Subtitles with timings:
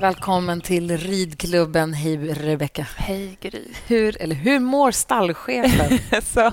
[0.00, 1.94] Välkommen till ridklubben.
[1.94, 2.86] Hej, Rebecka.
[2.96, 3.64] Hej, Gry.
[3.86, 5.98] Hur, eller hur mår stallchefen?
[6.22, 6.52] så,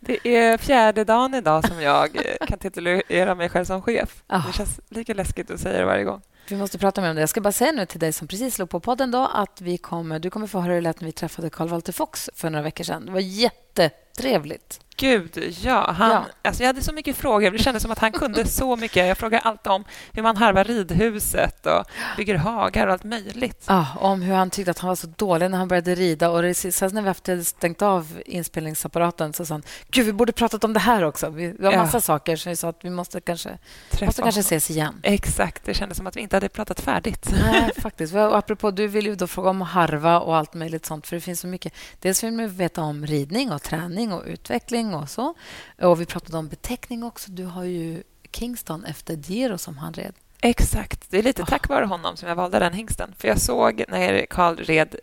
[0.00, 2.08] det är fjärde dagen idag som jag
[2.48, 4.22] kan titulera mig själv som chef.
[4.26, 4.42] Ah.
[4.46, 6.22] Det känns lika läskigt att säga det varje gång.
[6.48, 7.22] Vi måste prata mer om det.
[7.22, 9.78] Jag ska bara säga nu till dig som precis slog på podden då att vi
[9.78, 12.50] kommer, du kommer få höra hur det lät när vi träffade Carl Walter Fox för
[12.50, 13.06] några veckor sedan.
[13.06, 14.80] Det var jättetrevligt.
[15.00, 15.92] Gud, ja.
[15.92, 16.24] Han, Ja.
[16.42, 17.50] Alltså jag hade så mycket frågor.
[17.50, 19.06] Det kändes som att han kunde så mycket.
[19.08, 21.84] Jag frågade allt om hur man harvar ridhuset och
[22.16, 23.64] bygger hagar och allt möjligt.
[23.68, 26.30] Ja, om hur han tyckte att han var så dålig när han började rida.
[26.30, 30.32] Och det, sen när vi hade stängt av inspelningsapparaten så sa han Gud, vi borde
[30.32, 31.30] pratat om det här också.
[31.30, 31.82] Vi, vi har Ja.
[31.82, 33.58] massa saker som vi sa att vi måste kanske,
[33.90, 34.94] Träffa måste kanske ses igen.
[35.02, 35.64] Exakt.
[35.64, 37.34] Det kändes som att vi inte hade pratat färdigt.
[37.42, 38.14] Nej, faktiskt.
[38.14, 41.20] Och apropå, du vill ju då fråga om harva och allt möjligt sånt, för det
[41.20, 41.72] finns så mycket.
[42.00, 45.34] Dels vill man veta om ridning och träning och utveckling och så.
[45.82, 47.30] Och vi pratade om beteckning också.
[47.30, 48.02] Du har ju
[48.32, 50.14] Kingston efter Giro som han red.
[50.40, 51.10] Exakt.
[51.10, 51.46] Det är lite Ah.
[51.46, 53.14] tack vare honom som jag valde den hingsten.
[53.18, 54.96] För Jag såg när Karl red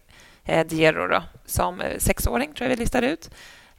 [0.43, 3.30] eh, Diero då, som eh, sexåring, tror jag vi listade ut.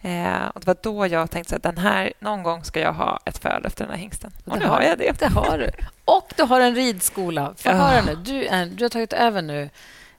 [0.01, 3.21] Eh, och Det var då jag tänkte att den här, någon gång ska jag ha
[3.25, 4.33] ett föl efter den här hingsten.
[4.45, 5.19] Och, det nu har har jag det.
[5.19, 5.71] Det har du.
[6.05, 7.55] Och du har en ridskola.
[7.57, 8.15] Få höra nu.
[8.15, 9.71] Du, är, du har tagit över nu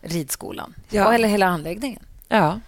[0.02, 0.74] ridskolan.
[0.90, 1.14] Ja.
[1.14, 2.04] Eller hela anläggningen.
[2.28, 2.60] Ja,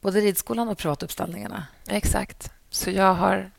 [0.00, 1.66] Både ridskolan och privatuppställningarna.
[1.88, 2.50] exakt.
[2.70, 3.50] Så jag har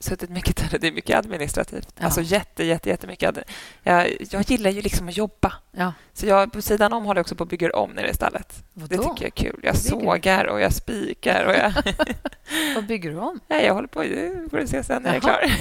[0.00, 0.78] suttit mycket där.
[0.78, 1.88] Det är mycket administrativt.
[1.98, 2.04] Ja.
[2.04, 3.38] Alltså jätte, jätte, jättemycket.
[3.82, 5.52] Jag, jag gillar ju liksom att jobba.
[5.70, 5.92] Ja.
[6.12, 8.64] Så jag på sidan om håller jag också på att bygga om nere i stallet.
[8.74, 9.02] Det Vadå?
[9.02, 9.60] tycker jag är kul.
[9.62, 11.72] Jag bygger sågar och jag spikar och jag...
[12.74, 13.40] Vad bygger du om?
[13.48, 14.02] Jag håller på.
[14.02, 15.52] Det får du se sen när jag är klar.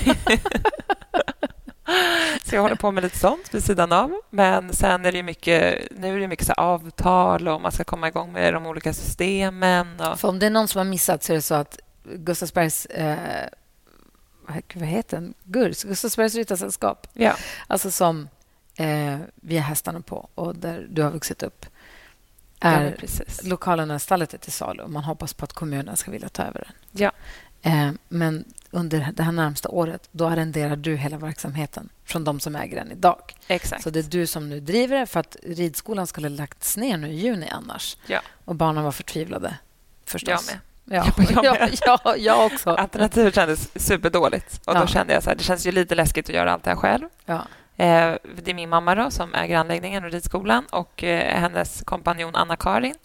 [2.43, 4.21] så jag håller på med lite sånt vid sidan av.
[4.29, 8.07] Men sen är det mycket, nu är det mycket så avtal och man ska komma
[8.07, 9.99] igång med de olika systemen.
[9.99, 12.85] Och, För om det är någon som har missat så är det så att Gustavsbergs...
[12.85, 13.47] Eh,
[14.73, 15.33] vad heter den?
[15.43, 17.07] GURS, Gustavsbergs ryttarsällskap.
[17.13, 17.35] ja,
[17.67, 18.29] Alltså som
[18.75, 21.65] eh, vi har hästarna på och där du har vuxit upp.
[22.59, 23.43] ja, Är precis.
[23.43, 27.01] lokalerna, stallet är till salu man hoppas på att kommunen ska vilja ta över den.
[27.01, 27.11] Ja.
[27.61, 32.55] Eh, men under det här närmsta året då arrenderar du hela verksamheten från de som
[32.55, 33.35] äger den idag.
[33.47, 33.83] Exakt.
[33.83, 36.97] Så det är du som nu driver det för att ridskolan skulle ha lagts ner
[36.97, 37.97] nu i juni annars.
[38.07, 38.19] Ja.
[38.45, 39.55] Och barnen var förtvivlade
[40.05, 40.29] förstås.
[40.49, 40.59] Jag med.
[40.85, 41.05] Ja,
[41.43, 41.69] Jag
[42.03, 42.69] ja, jag också.
[42.75, 44.61] Alternativet kändes superdåligt.
[44.65, 44.79] Och Ja.
[44.81, 46.77] då kände jag så här, det känns ju lite läskigt att göra allt det här
[46.77, 47.05] själv.
[47.25, 47.35] Ja.
[47.77, 52.35] Eh, det är min mamma då, som äger anläggningen och ridskolan och eh, hennes kompanjon
[52.35, 52.95] Anna-Karin.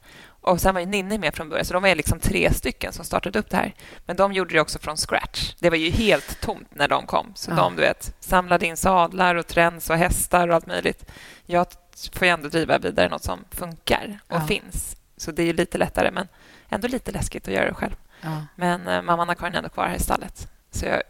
[0.47, 3.05] Och sen var ju Ninni med från början, så de var liksom tre stycken som
[3.05, 3.75] startade upp det här.
[4.07, 5.55] Men de gjorde det också från scratch.
[5.59, 7.33] Det var ju helt tomt när de kom.
[7.35, 7.55] Så Ja.
[7.57, 11.05] de du vet, samlade in sadlar och träns och hästar och allt möjligt.
[11.47, 11.67] Jag
[12.13, 14.47] får ju ändå driva vidare något som funkar och Ja.
[14.47, 14.97] finns.
[15.17, 16.29] Så det är ju lite lättare, men
[16.69, 17.95] ändå lite läskigt att göra det själv.
[18.21, 18.43] Ja.
[18.57, 20.49] Men eh, mamma Anna-Karin är ändå kvar här i stallet.
[20.71, 21.03] Så jag,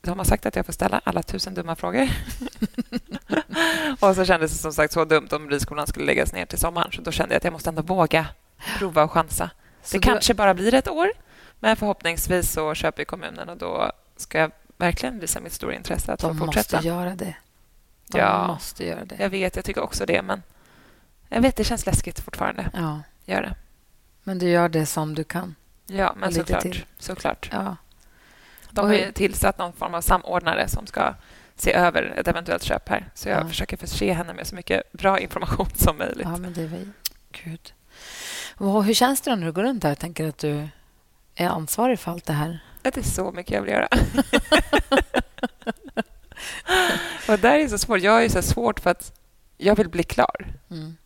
[0.00, 2.08] de har sagt att jag får ställa alla tusen dumma frågor.
[4.00, 6.92] och så kändes det som sagt så dumt om ridskolan skulle läggas ner till sommaren.
[6.92, 8.26] Så då kände jag att jag måste ändå våga
[8.78, 9.50] prova och chansa.
[9.82, 11.12] Så det du- kanske bara blir ett år,
[11.60, 16.20] men förhoppningsvis så köper kommunen och då ska jag verkligen visa mitt stora intresse att
[16.20, 16.76] De fortsätta.
[16.76, 17.34] måste göra det.
[18.08, 18.46] De Ja.
[18.46, 19.16] måste göra det.
[19.18, 20.42] Jag vet, jag tycker också det, men
[21.28, 22.70] jag vet, det känns läskigt fortfarande.
[22.74, 23.00] Ja.
[23.24, 23.54] Gör det.
[24.22, 25.54] Men du gör det som du kan.
[25.86, 26.62] Ja, men såklart.
[26.62, 26.84] till.
[26.98, 27.48] såklart.
[27.52, 27.76] Ja.
[28.70, 31.14] De Och har ju tillsatt någon form av samordnare som ska
[31.56, 33.08] se över ett eventuellt köp här.
[33.14, 33.48] Så jag Ja.
[33.48, 36.26] försöker förse henne med så mycket bra information som möjligt.
[36.26, 36.90] ja, men det väl...
[37.44, 37.72] Gud.
[38.58, 40.68] Hur känns det då när du går runt där och tänker att du
[41.34, 42.58] är ansvarig för allt det här?
[42.82, 43.88] Det är så mycket jag vill göra.
[47.28, 48.00] och där är så svårt.
[48.00, 49.12] Jag är så svårt för att
[49.56, 50.46] jag vill bli klar.
[50.70, 50.96] Mm.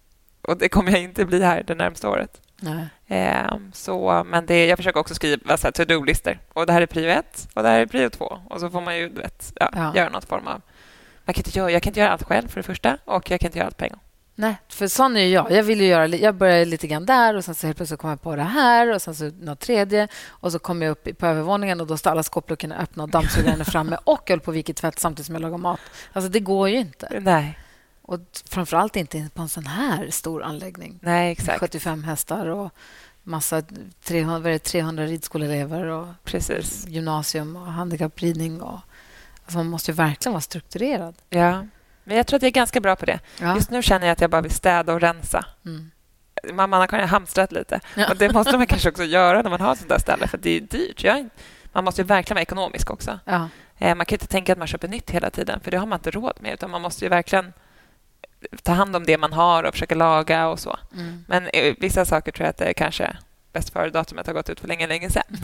[0.43, 2.41] Och det kommer jag inte bli här det närmsta året.
[2.60, 2.86] Nej.
[3.07, 6.39] Eh, så, men det, jag försöker också skriva så här to-do-listor.
[6.53, 8.39] Och det här är prio ett och det här är prio två.
[8.51, 9.92] Och så får man ju vet, ja, Ja.
[9.97, 10.63] göra något form av...
[11.25, 13.41] Man kan inte göra, jag kan inte göra allt själv för det första och jag
[13.41, 14.01] kan inte göra allt på en gång.
[14.41, 15.51] Nej, för sån är jag.
[15.51, 18.13] Jag, vill ju göra, jag börjar lite grann där och sen så helt plötsligt kommer
[18.13, 21.15] jag på det här och sen så något tredje och så kommer jag upp i-
[21.15, 24.51] på övervåningen och då står alla skåpluckorna öppna och dammsugaren framme och jag håller på
[24.51, 25.81] vika tvätt samtidigt som jag lagar mat.
[26.13, 27.21] Alltså det går ju inte.
[27.21, 27.59] Nej,
[28.03, 28.21] Och
[28.51, 30.98] framför allt inte på en sån här stor anläggning.
[31.03, 31.60] nej exakt.
[31.60, 32.71] 75 hästar och
[33.22, 33.63] massa
[34.04, 36.87] 300, vad är det, 300 ridskoleelever och Precis.
[36.87, 38.63] gymnasium och handikappridning.
[38.63, 38.78] Och,
[39.45, 41.15] alltså man måste ju verkligen vara strukturerad.
[41.31, 41.66] Ja.
[42.05, 43.19] Men jag tror att jag är ganska bra på det.
[43.41, 43.55] Ja.
[43.55, 45.45] Just nu känner jag att jag bara vill städa och rensa.
[45.67, 45.91] Mm.
[46.53, 47.81] Mamma Anna-Karin har hamstrat lite.
[47.95, 48.11] Ja.
[48.11, 50.39] Och det måste man kanske också göra när man har ett sånt där ställe, för
[50.39, 51.05] det är dyrt.
[51.05, 51.29] Jag,
[51.73, 53.19] man måste ju verkligen vara ekonomisk också.
[53.25, 53.49] Ja.
[53.79, 55.99] Eh, Man kan inte tänka att man köper nytt hela tiden, för det har man
[55.99, 56.55] inte råd med.
[56.55, 57.53] Utan man måste ju verkligen
[58.63, 60.79] ta hand om det man har och försöka laga och så.
[60.95, 61.25] Mm.
[61.29, 63.17] Men eh, vissa saker tror jag att det kanske
[63.53, 65.37] bäst före-datumet har gått ut för länge, länge sedan.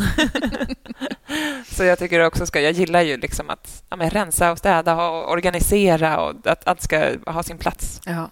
[1.67, 2.61] så jag tycker också ska...
[2.61, 7.17] Jag gillar ju liksom att ja, rensa och städa och organisera och att allt ska
[7.27, 8.01] ha sin plats.
[8.07, 8.31] ja.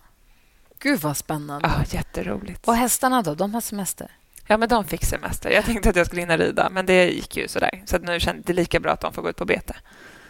[0.79, 1.69] Gud, vad spännande.
[1.69, 2.69] Ja, jätteroligt.
[2.69, 3.35] Och hästarna då?
[3.35, 4.11] De har semester?
[4.47, 5.50] Ja, men de fick semester.
[5.50, 7.82] Jag tänkte att jag skulle hinna rida, men det gick ju sådär.
[7.87, 9.76] Så att nu kände det lika bra att de får gå ut på bete.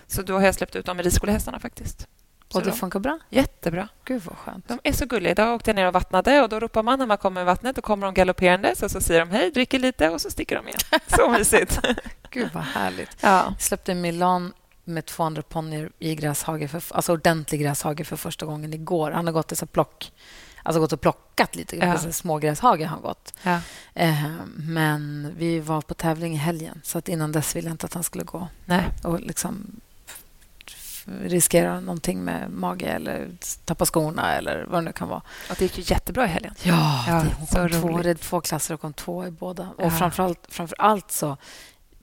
[0.06, 2.08] Så då har jag släppt ut dem med ridskolehästarna faktiskt.
[2.54, 3.18] Och det de- funkar bra?
[3.30, 3.88] Jättebra.
[4.04, 4.68] Gud, vad skönt.
[4.68, 5.30] De är så gulliga.
[5.32, 7.76] Idag åkte jag ner och vattnade och då ropar man när man kommer med vattnet.
[7.76, 10.68] Då kommer de galopperandes och så säger de hej, dricker lite och så sticker de
[10.68, 10.80] igen.
[11.06, 11.80] Så mysigt.
[12.30, 13.16] Gud, vad härligt.
[13.20, 13.28] Ja.
[13.48, 14.52] Jag släppte Milan
[14.84, 19.10] med 200 ponnyer i gräshage, för, alltså ordentlig gräshage för första gången igår.
[19.10, 20.12] Han har gått i så plock,
[20.62, 21.76] alltså gått och plockat lite.
[21.76, 21.98] Ja.
[21.98, 23.32] Smågräshage har han gått.
[23.42, 23.60] Ja.
[23.94, 24.24] Eh,
[24.56, 27.94] men vi var på tävling i helgen, så att innan dess ville jag inte att
[27.94, 28.84] han skulle gå Nej.
[29.02, 29.80] och liksom
[31.22, 33.28] riskera någonting med mage eller
[33.64, 35.22] tappa skorna eller vad det nu kan vara.
[35.50, 36.54] Och det gick ju jättebra i helgen.
[36.62, 39.68] Ja, Ja, det, hon så kom två, red två klasser och kom två i båda.
[39.76, 39.90] Och Ja.
[39.90, 41.36] framförallt, framför allt så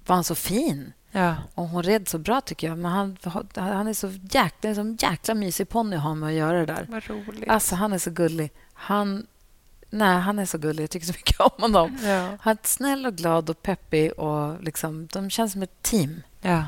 [0.05, 0.93] var han så fin.
[1.11, 1.35] Ja.
[1.55, 2.77] Och hon red så bra, tycker jag.
[2.77, 3.17] Men han,
[3.55, 6.85] han är så jäkla, sån jäkla mysig ponny att ha med att göra det där.
[6.89, 7.49] Vad roligt.
[7.49, 8.51] Alltså, han är så gullig.
[8.73, 9.27] Han,
[9.89, 10.83] nej, han är så gullig.
[10.83, 11.97] Jag tycker så mycket om honom.
[12.03, 12.37] Ja.
[12.41, 14.11] Han är snäll och glad och peppig.
[14.11, 16.21] Och liksom, de känns som ett team.
[16.41, 16.63] ja.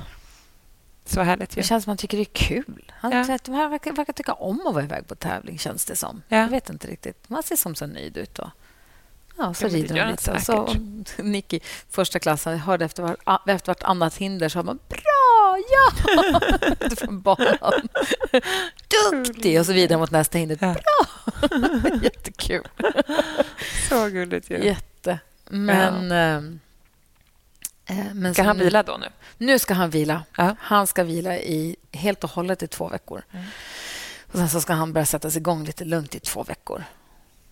[1.05, 1.61] Så härligt ju.
[1.61, 2.91] Det känns som att han tycker det är kul.
[2.99, 3.37] Han, Ja.
[3.45, 6.21] De här verkar, verkar tycka om att vara iväg på tävling, känns det som.
[6.27, 6.37] Ja.
[6.37, 7.29] Jag vet inte riktigt.
[7.29, 8.35] Man ser som så nöjd ut.
[8.35, 8.51] Då.
[9.37, 10.31] Ja, så Ja, rider de lite.
[10.31, 10.75] Och så, och
[11.25, 11.59] Nicky,
[11.89, 13.17] första klassen, jag hörde efter, var,
[13.47, 16.39] efter vartannat hinder så man bra, ja!
[16.97, 17.87] Från banan.
[19.11, 19.59] Duktig!
[19.59, 20.57] Och så vidare mot nästa hinder.
[20.61, 20.73] Ja.
[20.73, 21.99] Bra!
[22.03, 22.67] Jättekul.
[23.89, 24.65] Så gulligt ju.
[24.65, 25.19] Jätte.
[25.49, 26.11] Men...
[26.11, 26.59] ehm, eh,
[28.13, 29.07] men Ska han vila då nu?
[29.37, 30.23] Nu ska han vila.
[30.37, 30.55] Ja.
[30.59, 33.23] Han ska vila i, helt och hållet i två veckor.
[33.31, 33.45] Mm.
[34.31, 36.83] Och Sen så ska han börja sätta sig igång lite lugnt i två veckor.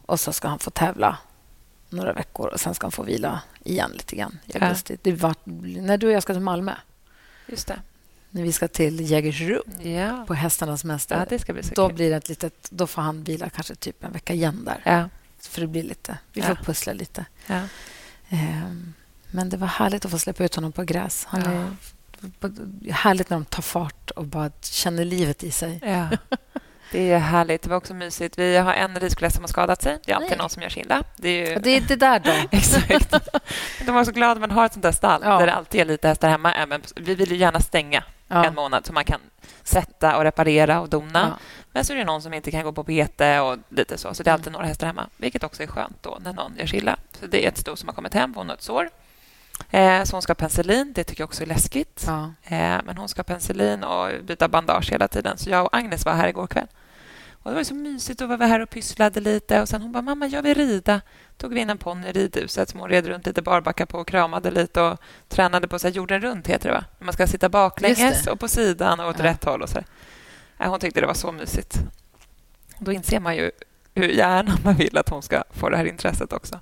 [0.05, 1.17] Och så ska han få tävla
[1.89, 4.75] några veckor och sen ska han få vila igen lite grann i Ja.
[5.01, 5.35] Det var,
[5.81, 6.73] när du och jag ska till Malmö,
[7.47, 7.79] Just det.
[8.29, 10.25] när vi ska till Jägersro Ja.
[10.27, 11.95] på hästarnas mästare, ja, det ska bli så då, kul.
[11.95, 14.81] blir det ett litet, då får han vila kanske typ en vecka igen där.
[14.85, 15.09] Ja.
[15.39, 17.25] För det blir lite, vi får pussla lite.
[17.47, 17.61] Ja.
[19.31, 21.25] Men det var härligt att få släppa ut honom på gräs.
[21.29, 21.51] Han Ja.
[22.89, 25.79] är härligt när de tar fart och bara känner livet i sig.
[25.85, 26.07] Ja.
[26.91, 27.61] Det är härligt.
[27.61, 28.37] Det var också mysigt.
[28.39, 29.97] Vi har en ridskola som har skadat sig.
[30.05, 30.37] Det är alltid Nej.
[30.37, 31.03] någon som gör sig illa.
[31.17, 31.59] Det är ju...
[31.59, 32.31] Det är det där då.
[32.57, 33.13] Exakt.
[33.85, 35.39] De var så glada att man har ett sånt där stall Ja.
[35.39, 36.53] där det alltid är lite hästar hemma.
[36.53, 38.45] Även, vi vill ju gärna stänga Ja.
[38.45, 39.19] en månad så man kan
[39.63, 41.19] sätta och reparera och dona.
[41.31, 41.45] Ja.
[41.71, 44.13] Men så är det någon som inte kan gå på bete och lite så.
[44.13, 44.53] Så det är alltid Mm.
[44.53, 46.97] några hästar hemma, vilket också är skönt då när någon gör sig illa.
[47.19, 48.33] Så det är ett sto som har kommit hem.
[48.35, 48.89] Hon har ett sår.
[49.69, 50.93] Eh, så hon ska ha penicillin.
[50.93, 52.03] Det tycker jag också är läskigt.
[52.07, 52.23] Ja.
[52.43, 55.37] Eh, men hon ska ha penicillin och byta bandage hela tiden.
[55.37, 56.67] Så jag och Agnes var här igår kväll.
[57.43, 59.61] Och Det var så mysigt att vara här och pysslade lite.
[59.61, 61.01] Och sen hon bara, mamma, jag vill rida.
[61.37, 64.07] tog vi in en ponny i ridhuset som hon red runt lite barbacka på och
[64.07, 64.99] kramade lite och
[65.29, 66.83] tränade på så här, jorden runt, heter det va?
[66.99, 69.25] Man ska sitta baklänges och på sidan och åt Ja.
[69.25, 69.61] rätt håll.
[69.61, 69.77] och så.
[70.59, 71.77] Eh, Hon tyckte det var så mysigt.
[72.79, 73.51] Då inser man ju
[73.95, 76.59] hur gärna man vill att hon ska få det här intresset också.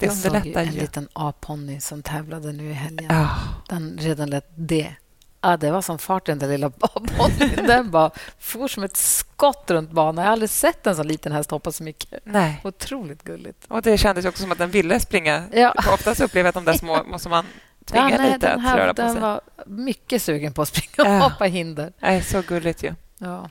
[0.00, 0.80] Det Jag såg ju en ju.
[0.80, 3.06] liten A-ponny som tävlade nu i helgen.
[3.10, 3.28] Ja,
[3.68, 4.94] Den redan lät det.
[5.42, 7.50] Ja, det var som fart den där lilla A-ponnyn.
[7.66, 10.16] Den bara for som ett skott runt banan.
[10.24, 12.20] Jag har aldrig sett en sån liten häst hoppa så mycket.
[12.24, 12.60] nej.
[12.64, 13.64] Otroligt gulligt.
[13.68, 15.44] Och det kändes också som att den ville springa.
[15.52, 15.74] Ja.
[15.94, 17.44] Oftast upplever jag att de där små måste man
[17.84, 19.20] tvinga Ja, nej, lite den att här röra på den sig.
[19.22, 21.92] var mycket sugen på att springa och hoppa hinder.
[22.00, 22.94] Nej, så gulligt ju.
[23.18, 23.48] Ja.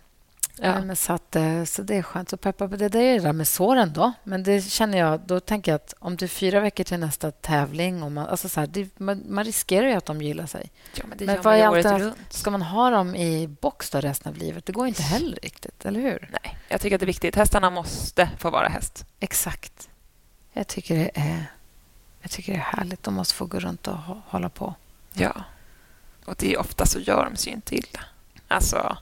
[0.61, 0.71] Ja.
[0.73, 2.29] Nej, men så, att, eh, så det är skönt.
[2.29, 2.89] Så peppa på det.
[2.89, 4.11] Det är det där med såren då.
[4.23, 7.31] Men det känner jag, då tänker jag att om det är fyra veckor till nästa
[7.31, 10.71] tävling och man, alltså så här, det, man, man riskerar ju att de gillar sig.
[10.95, 12.17] Ja, men det Men gör man ju är året runt.
[12.29, 14.65] Ska man ha dem i box då resten av livet?
[14.65, 16.29] Det går inte heller riktigt, eller hur?
[16.43, 17.35] Nej, jag tycker att det är viktigt.
[17.35, 19.05] Hästarna måste få vara häst.
[19.19, 19.89] Exakt.
[20.53, 21.45] Jag tycker det är,
[22.21, 23.03] jag tycker det är härligt.
[23.03, 24.75] De måste få gå runt och hå- hålla på.
[25.13, 25.43] Ja.
[26.25, 27.99] Och det är ofta så gör de sig inte illa.
[28.47, 28.97] Alltså,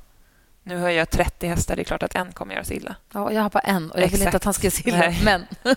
[0.67, 1.75] nu har jag 30 hästar.
[1.75, 2.95] Det är klart att en kommer göra sig illa.
[3.13, 4.25] Ja, jag har bara en och jag vill Exakt.
[4.25, 4.97] inte att han ska se illa.
[4.97, 5.21] Nej.
[5.23, 5.45] Men,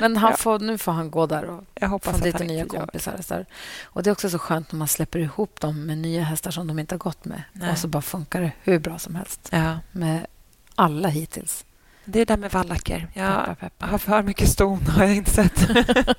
[0.00, 0.36] men han Ja.
[0.36, 3.20] får, nu får han gå där och Jag hoppas få lite nya kompisar.
[3.28, 3.46] Där.
[3.84, 6.66] och Det är också så skönt när man släpper ihop dem med nya hästar som
[6.66, 7.42] de inte har gått med.
[7.52, 7.70] Nej.
[7.70, 9.78] Och så bara funkar det hur bra som helst Ja.
[9.92, 10.26] med
[10.74, 11.64] alla hittills.
[12.04, 13.08] Det är det där med vallacker.
[13.14, 13.86] Jag Peppar, peppar.
[13.86, 15.68] har för mycket ston, har jag insett.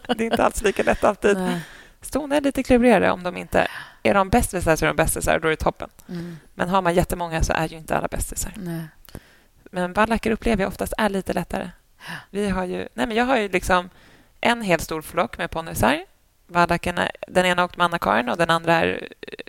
[0.07, 1.37] det är inte alls lika lätt alltid.
[1.37, 1.59] Nej.
[2.01, 3.67] Ston är lite klurigare om de inte...
[4.03, 5.89] Är de bästisar så är de bästisar, då är det toppen.
[6.09, 8.53] Mm, Men har man jättemånga så är ju inte alla bästisar.
[9.63, 11.69] Men vallacker upplever jag oftast är lite lättare.
[12.29, 13.89] Vi har ju, nej men jag har ju liksom
[14.41, 15.49] en helt stor flock med.
[16.47, 19.07] Vallackerna, den ena åkte med Anna-Karin och den andra är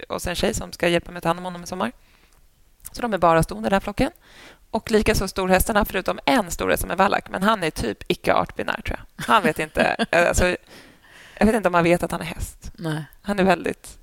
[0.08, 1.92] hos en tjej som ska hjälpa mig att ta hand om honom i sommar.
[2.92, 4.10] Så de är bara stående, den här flocken.
[4.70, 7.30] Och likaså storhästarna, förutom en storhäst som är vallack.
[7.30, 9.24] Men han är typ icke artbinär, tror jag.
[9.24, 9.96] Han vet inte...
[10.10, 10.56] alltså,
[11.38, 12.72] jag vet inte om han vet att han är häst.
[12.76, 13.04] Nej.
[13.22, 13.98] Han är väldigt...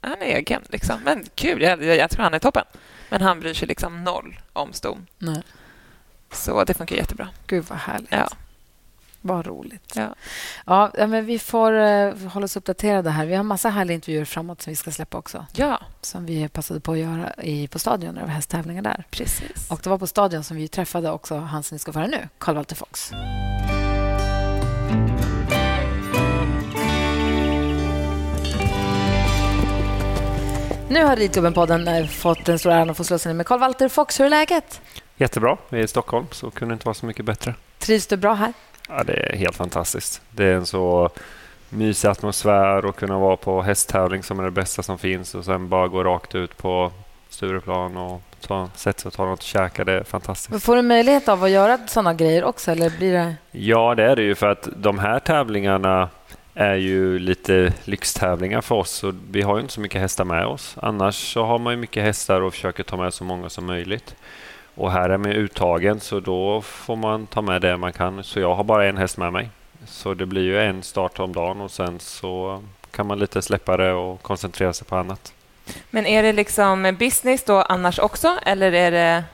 [0.00, 1.00] Han är egen, liksom.
[1.04, 2.64] Men kul, jag, jag, jag tror han är toppen.
[3.08, 5.06] Men han bryr sig liksom noll om ston.
[5.18, 5.42] Nej.
[6.32, 7.28] Så det funkar jättebra.
[7.46, 8.12] Gud, vad härligt.
[8.12, 8.28] Ja.
[9.20, 9.92] Vad roligt.
[9.96, 10.14] Ja.
[10.66, 13.26] Ja, men vi får uh, hålla oss uppdaterade här.
[13.26, 15.46] Vi har massa härliga intervjuer framåt som vi ska släppa också.
[15.52, 19.04] Ja, Som vi passade på att göra i, på Stadion när det var hästtävlingar där.
[19.10, 19.70] precis.
[19.70, 22.08] Och det var på Stadion som vi träffade också han som ni ska få höra
[22.08, 23.12] nu, Carl Walter Fox.
[30.90, 33.60] Nu har Ridgubben-podden eh, fått den stora äran att få slå sig ner med Carl
[33.60, 34.20] Walter Fox.
[34.20, 34.80] Hur är läget?
[35.16, 35.56] Jättebra.
[35.68, 37.54] Vi är i Stockholm, så kunde det inte vara så mycket bättre.
[37.78, 38.52] Trivs du bra här?
[38.88, 40.22] Ja, det är helt fantastiskt.
[40.30, 41.10] Det är en så
[41.68, 45.68] mysig atmosfär att kunna vara på hästtävling som är det bästa som finns och sen
[45.68, 46.92] bara gå rakt ut på
[47.28, 49.84] Stureplan och ta, sätta sig och ta något och käka.
[49.84, 50.64] Det är fantastiskt.
[50.64, 52.70] Får du möjlighet av att göra såna grejer också?
[52.70, 53.34] Eller blir det...
[53.50, 56.08] Ja, det är det ju för att de här tävlingarna
[56.60, 59.04] är ju lite lyxtävlingar för oss.
[59.04, 60.76] Och vi har ju inte så mycket hästar med oss.
[60.82, 64.14] Annars så har man ju mycket hästar och försöker ta med så många som möjligt.
[64.74, 68.24] Och här är man uttagen så då får man ta med det man kan.
[68.24, 69.50] Så jag har bara en häst med mig.
[69.86, 73.76] Så det blir ju en start om dagen och sen så kan man lite släppa
[73.76, 75.32] det och koncentrera sig på annat.
[75.90, 79.24] Men är det liksom business då annars också, eller är det...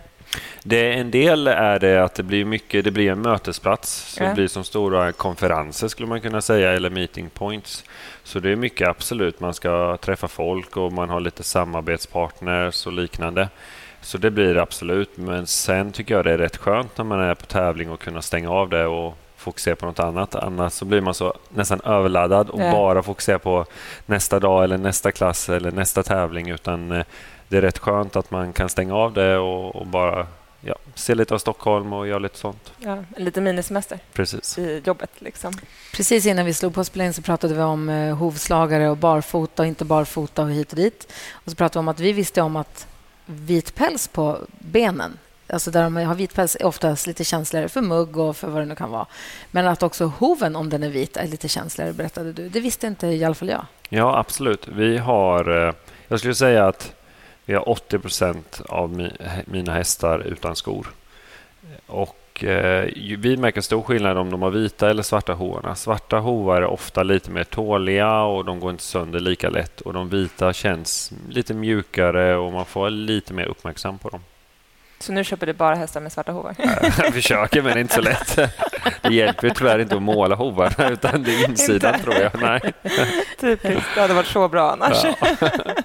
[0.68, 4.14] Det en del är det att det blir mycket, det blir en mötesplats.
[4.14, 4.28] Så Ja.
[4.28, 7.84] Det blir som stora konferenser skulle man kunna säga, eller meeting points.
[8.24, 12.92] Så det är mycket absolut, man ska träffa folk och man har lite samarbetspartners och
[12.92, 13.48] liknande.
[14.00, 17.20] Så det blir det absolut, men sen tycker jag det är rätt skönt när man
[17.20, 20.34] är på tävling och kunna stänga av det och fokusera på något annat.
[20.34, 22.72] Annars så blir man så nästan överladdad och Ja.
[22.72, 23.64] bara fokusera på
[24.06, 26.50] nästa dag eller nästa klass eller nästa tävling.
[26.50, 27.04] Utan eh,
[27.48, 30.26] det är rätt skönt att man kan stänga av det och, och bara
[30.66, 32.72] ja, se lite av Stockholm och göra lite sånt.
[32.78, 34.58] Ja, en liten minisemester Precis.
[34.58, 35.10] i jobbet.
[35.18, 35.52] Liksom.
[35.94, 39.66] Precis innan vi slog på spelning så pratade vi om eh, hovslagare och barfota och
[39.66, 41.12] inte barfota och hit och dit.
[41.32, 42.86] Och så pratade vi om att vi visste om att
[43.26, 45.18] vit päls på benen,
[45.48, 48.62] alltså där de har vit päls, är oftast lite känsligare för mugg och för vad
[48.62, 49.06] det nu kan vara.
[49.50, 52.48] Men att också hoven, om den är vit, är lite känsligare, berättade du.
[52.48, 53.66] Det visste inte i alla fall jag.
[53.88, 54.68] Ja, absolut.
[54.68, 55.74] Vi har, eh,
[56.08, 56.92] jag skulle säga att
[57.46, 60.86] vi har 80 procent av mi- mina hästar utan skor.
[61.86, 62.88] Och eh,
[63.18, 65.74] vi märker stor skillnad om de har vita eller svarta hovarna.
[65.74, 69.80] Svarta hovar är ofta lite mer tåliga och de går inte sönder lika lätt.
[69.80, 74.20] Och de vita känns lite mjukare och man får vara lite mer uppmärksam på dem.
[74.98, 76.54] Så nu köper du bara hästar med svarta hovar?
[77.02, 78.36] Jag försöker, men det är inte så lätt.
[79.02, 82.04] Det hjälper tyvärr inte att måla hovarna, utan det är insidan, Inte.
[82.04, 82.32] tror jag.
[82.42, 82.72] Nej.
[83.40, 83.86] Typiskt.
[83.94, 85.04] Det hade varit så bra annars.
[85.04, 85.26] Ja.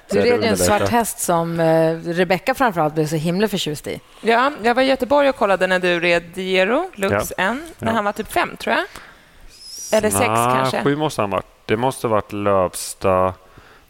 [0.09, 3.99] Du red ju en svart häst som eh, Rebecca framförallt blev så himla förtjust i.
[4.21, 7.93] Ja, jag var i Göteborg och kollade när du red Diero, Lux N, när Ja.
[7.95, 8.85] han var typ fem, tror jag.
[9.97, 10.83] Eller sex Nå, kanske.
[10.83, 11.45] Sju måste han varit.
[11.65, 13.33] Det måste ha varit Lövsta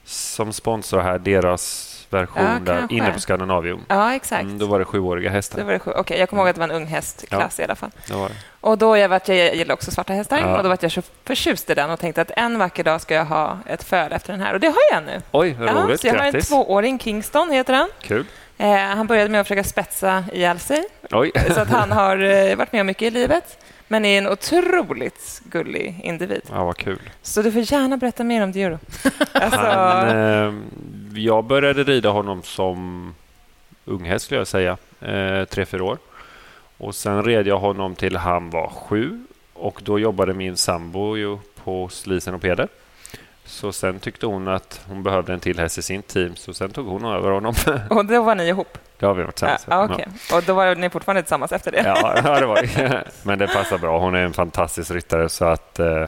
[0.05, 3.85] som sponsrar här, deras version Ja, där inne på Scandinavium.
[3.87, 4.43] Ja, exakt.
[4.43, 5.63] Mm, då var det sjuåriga hästar.
[5.63, 5.91] var det sju.
[5.95, 7.91] Okej, jag kommer ihåg att det var en ung hästklass i alla fall.
[8.07, 8.29] Det det.
[8.61, 10.57] Och då jag, vart, jag gillar också svarta hästar Ja.
[10.57, 13.13] och då var jag så förtjust i den och tänkte att en vacker dag ska
[13.15, 14.53] jag ha ett föl efter den här.
[14.53, 15.21] Och det har jag nu.
[15.31, 16.01] Oj, vad Ja, roligt.
[16.01, 17.89] så jag har en tvååring, Kingston heter han.
[18.01, 18.25] Kul.
[18.57, 21.31] Eh, han började med att försöka spetsa ihjäl sig, Oj.
[21.53, 22.17] så att han har
[22.49, 23.57] eh, varit med om mycket i livet.
[23.87, 26.41] Men är en otroligt gullig individ.
[26.51, 26.99] Ja, vad kul.
[27.21, 28.79] Så du får gärna berätta mer om Dioro.
[29.33, 30.53] Alltså, Han, eh,
[31.15, 33.13] jag började rida honom som
[33.85, 34.77] unghäst, skulle jag säga.
[35.01, 35.97] Eh, tre, fyra år.
[36.77, 39.23] Och sen red jag honom till han var sju.
[39.53, 42.67] Och då jobbade min sambo ju på Lisen och Peder.
[43.45, 46.71] Så sen tyckte hon att hon behövde en till häst i sin team, så sen
[46.71, 47.53] tog hon över honom.
[47.89, 48.77] och då var ni ihop?
[48.99, 49.89] det har vi varit Ja, tillsammans.
[49.89, 50.37] ja, okej.
[50.37, 51.83] Och då var ni fortfarande tillsammans efter det?
[51.85, 53.03] Ja, ja, det var det.
[53.23, 53.99] Men det passar bra.
[53.99, 56.05] Hon är en fantastisk ryttare, så att eh,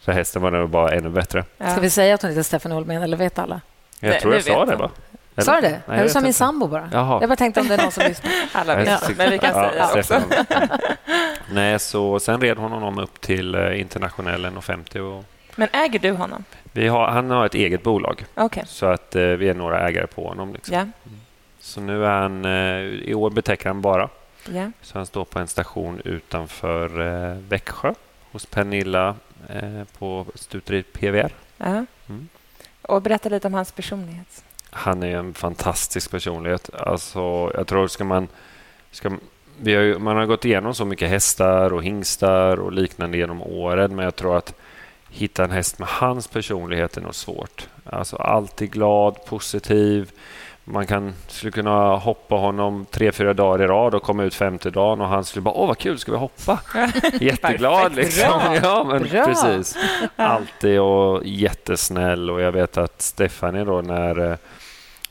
[0.00, 1.44] för hästen var det bara ännu bättre.
[1.58, 1.70] Ja.
[1.70, 3.60] Ska vi säga att hon heter Stephanie Holmén, eller vet alla?
[4.12, 4.90] Jag tror jag sa det, va?
[5.38, 5.80] Sa du det?
[5.86, 6.38] Nej, jag du sa min inte.
[6.38, 6.88] sambo bara.
[6.92, 7.18] Jaha.
[7.20, 8.32] Jag bara tänkte om det är någon som lyssnar.
[8.52, 10.02] Alla vet, ja, men vi kan ja, säga också.
[10.02, 10.68] Stefan.
[11.52, 15.00] Nej, så sen red hon honom upp till eh, internationellen och 50.
[15.00, 15.24] Och
[15.56, 16.44] Men äger du honom?
[16.72, 18.64] vi har, han har ett eget bolag, Okej.
[18.66, 20.52] så att eh, vi är några ägare på honom.
[20.54, 20.74] Liksom.
[20.74, 20.86] Ja.
[21.60, 22.50] Så nu är han, eh,
[23.08, 24.08] i år betäcker han bara.
[24.52, 24.70] ja.
[24.82, 27.94] Så han står på en station utanför eh, Växjö
[28.32, 29.14] hos Pernilla
[29.48, 31.30] eh, på stuteriet PVR.
[31.56, 31.84] ja.
[32.08, 32.28] Mm.
[32.88, 34.44] Och berätta lite om hans personlighet.
[34.70, 36.70] Han är en fantastisk personlighet.
[36.74, 38.28] Alltså, jag tror ska man,
[38.90, 39.12] ska
[39.60, 43.42] vi har ju, man har gått igenom så mycket hästar och hingstar och liknande genom
[43.42, 44.54] åren, men jag tror att
[45.08, 47.68] hitta en häst med hans personlighet är nog svårt.
[47.84, 50.10] Alltså alltid glad, positiv.
[50.66, 54.70] Man kan, skulle kunna hoppa honom tre, fyra dagar i rad och komma ut femte
[54.70, 56.60] dagen och han skulle bara ”Åh, vad kul, ska vi hoppa?”
[57.20, 58.28] Jätteglad liksom.
[58.28, 58.56] Bra.
[58.62, 59.24] Ja, men Bra.
[59.24, 59.76] precis.
[60.16, 64.36] Alltid och jättesnäll och jag vet att Stephanie då när eh,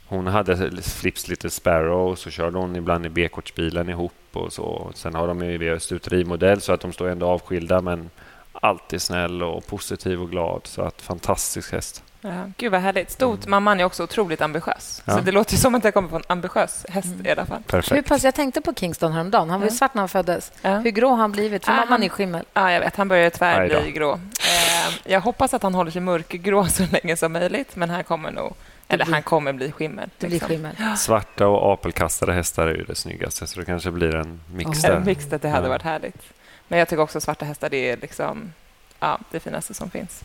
[0.06, 4.90] hon hade Flips Little Sparrow så körde hon ibland i B-kortsbilen ihop och så.
[4.94, 8.10] Sen har de ju stuterimodell så att de står ändå avskilda men
[8.52, 10.60] alltid snäll och positiv och glad.
[10.64, 12.03] Så att fantastisk häst.
[12.26, 13.10] Ja, gud vad härligt.
[13.10, 13.46] Stort.
[13.46, 15.02] Mamman är också otroligt ambitiös.
[15.04, 15.12] Ja.
[15.14, 17.62] Så det låter ju som att jag kommer från en ambitiös häst i alla fall.
[17.90, 19.50] Hur pass, jag tänkte på Kingston häromdagen.
[19.50, 19.76] Han var ju Ja.
[19.76, 20.52] svart när han föddes.
[20.62, 20.78] Ja.
[20.78, 21.64] Hur grå har han blivit?
[21.64, 22.44] För Ah, mamman är skimmel.
[22.54, 22.96] Ja, jag vet.
[22.96, 23.80] Han börjar tyvärr Aj då.
[23.82, 24.12] bli grå.
[24.12, 28.30] Eh, jag hoppas att han håller sig mörkgrå så länge som möjligt, men han kommer
[28.30, 28.54] nog...
[28.88, 30.10] Eller han kommer bli skimmel.
[30.18, 30.48] Det blir liksom.
[30.48, 30.76] skimmel.
[30.96, 34.82] Svarta och apelkastade hästar är ju det snyggaste så det kanske blir en mix Oh.
[34.82, 34.96] där.
[34.96, 35.68] En mix att det hade Ja.
[35.68, 36.22] varit härligt.
[36.68, 38.52] Men jag tycker också att svarta hästar det är liksom,
[39.00, 40.24] ja, det finaste som finns.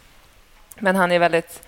[0.80, 1.62] Men han är väldigt...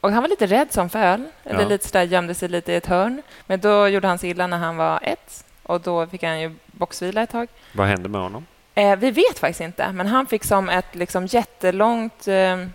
[0.00, 1.24] Och han var lite rädd som föl.
[1.44, 1.68] Eller Ja.
[1.68, 3.22] lite sådär, gömde sig lite i ett hörn.
[3.46, 5.44] Men då gjorde han sig illa när han var ett.
[5.62, 7.48] Och då fick han ju boxvila ett tag.
[7.72, 8.46] Vad händer med honom?
[8.74, 12.28] Eh, vi vet faktiskt inte, men han fick som ett liksom jättelångt...
[12.28, 12.66] Eh,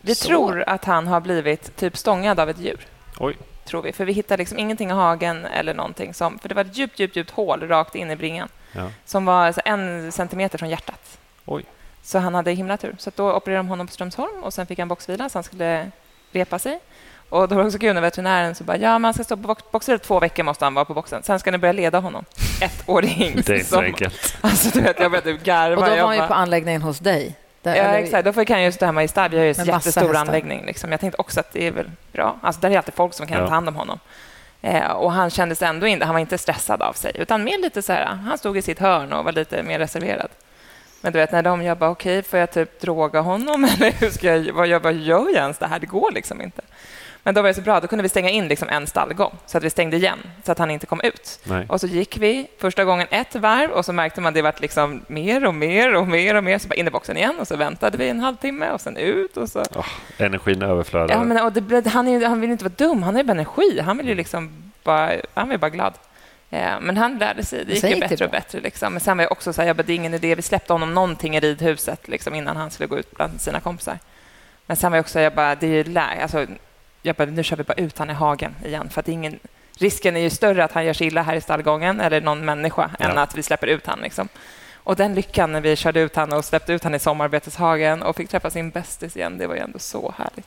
[0.00, 0.28] vi Sår.
[0.28, 2.86] tror att han har blivit typ stångad av ett djur.
[3.18, 3.36] Oj.
[3.64, 3.92] Tror vi.
[3.92, 6.14] För vi hittade liksom ingenting i hagen eller någonting.
[6.14, 8.90] Som, för det var ett djupt, djupt, djupt hål rakt in i bringan Ja.
[9.04, 11.18] som var alltså en centimeter från hjärtat.
[11.44, 11.64] Oj.
[12.02, 12.94] Så han hade himla tur.
[12.98, 15.90] Så då opererade de honom på Strömsholm och sen fick han boxvila så han skulle
[16.32, 16.78] repa sig.
[17.28, 19.42] Och då var det också kul när veterinären så bara, ja, man ska stå på
[19.48, 21.22] box- boxvila två veckor måste han vara på boxen.
[21.22, 22.24] Sen ska ni börja leda honom.
[22.62, 23.46] Ett år hingst.
[23.46, 24.36] Det är inte så som- enkelt.
[24.40, 25.76] Alltså, du vet, jag började garva.
[25.76, 27.34] Och då var Jag han ju på anläggningen hos dig.
[27.62, 28.24] Där, Ja, eller- exakt.
[28.24, 29.30] Då fick han ju stå hemma i stall.
[29.30, 30.64] Vi har ju en Med jättestor anläggning.
[30.66, 30.90] Liksom.
[30.90, 32.36] Jag tänkte också att det är väl bra.
[32.42, 33.46] Alltså, där är alltid folk som kan Ja.
[33.46, 33.98] ta hand om honom.
[34.62, 37.82] Eh, och han kändes ändå inte, han var inte stressad av sig, utan mer lite
[37.82, 40.28] så här, han stod i sitt hörn och var lite mer reserverad.
[41.00, 44.10] Men du vet, när de, jag bara, okej, får jag typ droga honom eller hur
[44.10, 45.78] ska jag, vad, jag, vad gör jag ens det här?
[45.78, 46.62] Det går liksom inte.
[47.22, 49.58] Men då var det så bra, då kunde vi stänga in liksom en stallgång så
[49.58, 51.40] att vi stängde igen så att han inte kom ut.
[51.44, 51.66] Nej.
[51.68, 55.00] Och så gick vi första gången ett varv och så märkte man det vart liksom
[55.06, 56.58] mer och mer och mer och mer.
[56.58, 59.36] Så bara in i boxen igen och så väntade vi en halvtimme och sen ut
[59.36, 59.62] och så.
[59.74, 59.86] Åh,
[60.18, 61.14] energin överflödar.
[61.14, 63.32] Ja, men, och det, han, är, han vill inte vara dum, han har ju bara
[63.32, 63.80] energi.
[63.80, 65.94] Han vill ju liksom bara, han ju bara glad.
[66.50, 68.40] Eh, men han lärde sig, det gick ju bättre och bra.
[68.40, 68.60] bättre.
[68.60, 68.92] Liksom.
[68.92, 70.72] Men sen var jag också så här, jag bara, det är ingen idé, vi släppte
[70.72, 73.98] honom någonting i ridhuset liksom, innan han skulle gå ut bland sina kompisar.
[74.66, 76.46] Men sen var jag också, jag bara, det är ju lä- alltså,
[77.02, 78.88] jag bara, nu kör vi bara ut han i hagen igen.
[78.90, 79.38] För att ingen,
[79.78, 82.90] risken är ju större att han gör sig illa här i stallgången eller någon människa
[82.98, 83.20] än Ja.
[83.22, 84.00] att vi släpper ut han.
[84.00, 84.28] Liksom.
[84.74, 88.16] Och den lyckan när vi körde ut han och släppte ut han i sommarbeteshagen och
[88.16, 90.46] fick träffa sin bästis igen, det var ju ändå så härligt.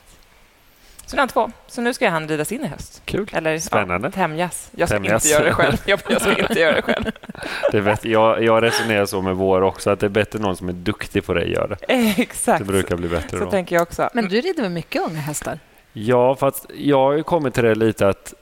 [1.06, 1.52] Så nu han två.
[1.68, 3.02] Så nu ska han ridas in i höst.
[3.06, 3.30] Kul.
[3.34, 4.08] Eller Spännande.
[4.08, 4.70] Ja, tämjas.
[4.76, 5.26] Jag ska Tämjas.
[5.26, 5.78] inte göra det själv.
[5.86, 7.04] Jag, jag ska inte göra det själv.
[7.72, 8.10] Det är bättre.
[8.10, 11.26] Jag, jag resonerar så med vår också, att det är bättre någon som är duktig
[11.26, 11.94] på det gör det.
[12.22, 12.60] Exakt.
[12.60, 13.52] Det brukar bli bättre Så då.
[13.52, 14.10] tänker jag också.
[14.14, 15.60] Men du rider med mycket unga hästar?
[15.94, 18.34] Ja, fast jag har ju kommit till det lite att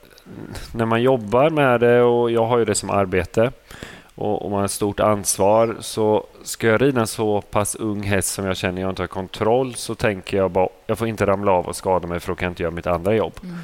[0.74, 3.52] när man jobbar med det och jag har ju det som arbete
[4.14, 8.02] och, och man har ett stort ansvar så ska jag rida en så pass ung
[8.02, 11.26] häst som jag känner jag inte har kontroll så tänker jag bara jag får inte
[11.26, 13.32] ramla av och skada mig för då kan jag inte göra mitt andra jobb.
[13.42, 13.56] Mm.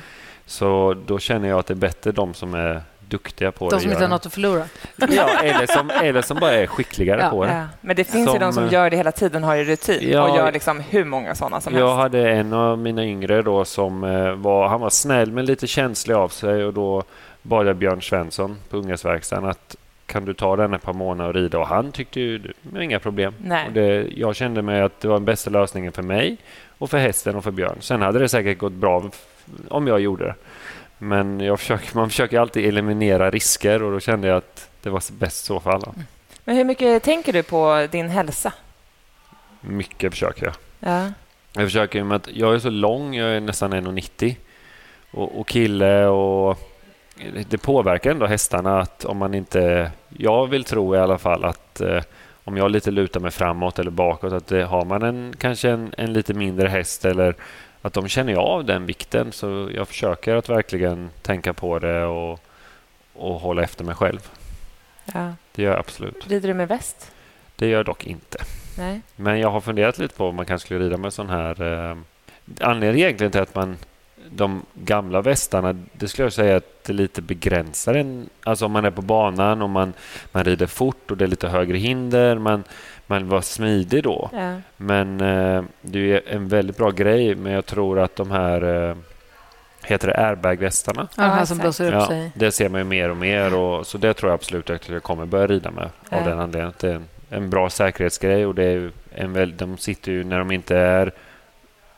[0.46, 3.82] Så då känner jag att det är bättre de som är duktiga på De det.
[3.82, 4.64] som inte har något att förlora?
[4.96, 7.52] Ja, eller som, eller som bara är skickligare Ja, på det.
[7.52, 7.64] Ja.
[7.80, 10.30] Men det finns ju Som- de som gör det hela tiden, har ju rutin Ja.
[10.30, 11.98] och gör liksom hur många sådana som Jag helst.
[11.98, 16.14] hade en av mina yngre då som eh, var, han var snäll men lite känslig
[16.14, 17.02] av sig och då
[17.42, 19.76] bad jag Björn Svensson på Unghästverkstan att
[20.08, 21.58] kan du ta den ett par månader och rida?
[21.58, 23.34] Och han tyckte ju inga problem.
[23.72, 26.36] Det, jag kände mig att det var den bästa lösningen för mig
[26.78, 27.76] och för hästen och för Björn.
[27.80, 29.10] Sen hade det säkert gått bra
[29.68, 30.34] om jag gjorde det.
[30.98, 35.44] Men försöker, man försöker alltid eliminera risker och då kände jag att det var bäst
[35.44, 35.94] så för alla.
[36.44, 38.52] Men hur mycket tänker du på din hälsa?
[39.60, 40.54] Mycket försöker jag.
[40.80, 41.12] Ja.
[41.52, 44.36] Jag försöker med att jag är så lång, jag är nästan 1,90
[45.10, 46.58] och, och kille och
[47.48, 49.90] det påverkar ändå hästarna att om man inte...
[50.08, 52.02] Jag vill tro i alla fall att eh,
[52.44, 55.94] om jag lite lutar mig framåt eller bakåt att det, har man en, kanske en,
[55.98, 57.34] en lite mindre häst eller
[57.82, 62.40] att de känner av den vikten så jag försöker att verkligen tänka på det och,
[63.14, 64.30] och hålla efter mig själv.
[65.14, 65.34] ja.
[65.54, 66.30] Det gör jag absolut.
[66.30, 67.12] Rider du med väst?
[67.56, 68.38] Det gör jag dock inte.
[68.78, 69.00] Nej.
[69.16, 71.62] Men jag har funderat lite på om man kanske skulle rida med sån här...
[71.62, 71.96] Eh,
[72.60, 73.76] anledningen egentligen till att man...
[74.30, 78.28] De gamla västarna, det skulle jag säga att det lite begränsar en.
[78.42, 79.92] Alltså om man är på banan och man,
[80.32, 82.38] man rider fort och det är lite högre hinder.
[82.38, 82.64] Man,
[83.06, 84.30] man var smidig då.
[84.32, 84.54] Ja.
[84.76, 87.34] Men eh, det är en väldigt bra grej.
[87.34, 88.96] Men jag tror att de här eh,
[89.82, 91.08] heter det airbag-västarna?
[91.16, 92.32] Ja, här som blåser upp Ja, sig.
[92.34, 93.54] det ser man ju mer och mer.
[93.54, 96.20] Och, så det tror jag absolut att jag kommer börja rida med av Ja.
[96.24, 96.72] den anledningen.
[96.80, 100.24] Det är en, en bra säkerhetsgrej och det är ju en väl, de sitter ju
[100.24, 101.12] när de inte är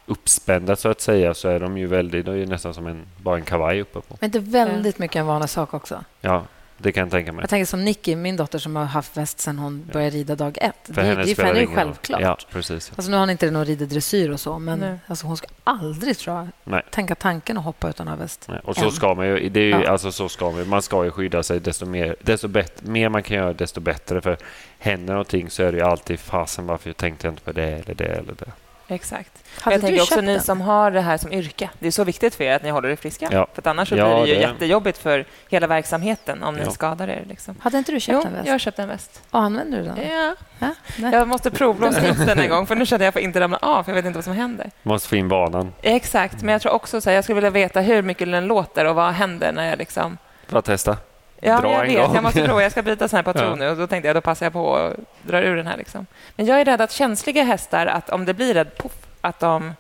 [0.06, 3.06] uppspända så att säga så är de ju väldigt, det är ju nästan som en,
[3.16, 4.16] bara en kavaj uppe på.
[4.20, 6.04] Men det är väldigt mycket en vanlig sak också.
[6.20, 6.44] Ja,
[6.82, 7.42] det kan jag tänka mig.
[7.42, 10.58] Jag tänker som Nicky, min dotter som har haft väst sen hon började rida dag
[10.60, 10.74] ett.
[10.84, 12.20] För det, henne det är för henne är det ju självklart.
[12.20, 12.92] Ja, precis.
[12.96, 14.98] Alltså nu har hon inte någon rider dressyr och så, men Nej.
[15.06, 16.82] alltså hon ska aldrig tror jag, Nej.
[16.90, 18.46] tänka tanken att hoppa utan att ha väst.
[18.48, 18.92] Nej, Och så Än.
[18.92, 19.90] ska man ju, det är ju Ja.
[19.90, 23.08] alltså så ska man, ju- man ska ju skydda sig desto mer, desto bättre, mer
[23.08, 24.20] man kan göra desto bättre.
[24.20, 24.36] För
[24.78, 27.94] händer någonting så är det ju alltid fasen varför tänkte jag inte på det eller
[27.94, 28.50] det eller det.
[28.94, 29.30] Exakt.
[29.60, 30.42] Hade jag du tänker också köpt ni den?
[30.42, 31.70] som har det här som yrke.
[31.78, 33.28] Det är så viktigt för er att ni håller er friska.
[33.32, 33.46] Ja.
[33.54, 36.64] För annars så Ja, blir det ju det- jättejobbigt för hela verksamheten om Ja.
[36.64, 37.24] ni skadar er.
[37.28, 37.56] Liksom.
[37.60, 38.46] Hade inte du köpt Jo, en väst?
[38.46, 39.22] jag har köpt en väst.
[39.30, 39.96] Och använder du den?
[40.08, 40.34] Ja.
[40.58, 41.12] Ja, nej.
[41.12, 43.58] Jag måste provblåsa upp den en gång, för nu känner jag att jag inte ramla
[43.62, 44.70] av, för jag vet inte vad som händer.
[44.82, 47.80] Måste få in banan Exakt, men jag tror också så här, jag skulle vilja veta
[47.80, 50.18] hur mycket den låter och vad händer när jag liksom...
[50.46, 50.96] för att testa.
[51.40, 52.06] Ja, Dra jag en vet.
[52.06, 52.14] gång.
[52.14, 52.62] Jag måste prova.
[52.62, 53.54] Jag ska byta sån här patron Ja.
[53.54, 55.76] nu och då tänkte jag då passar jag på att dra ur den här.
[55.76, 56.06] Liksom.
[56.36, 59.72] Men jag är rädd att känsliga hästar, att om det blir ett poff, att de...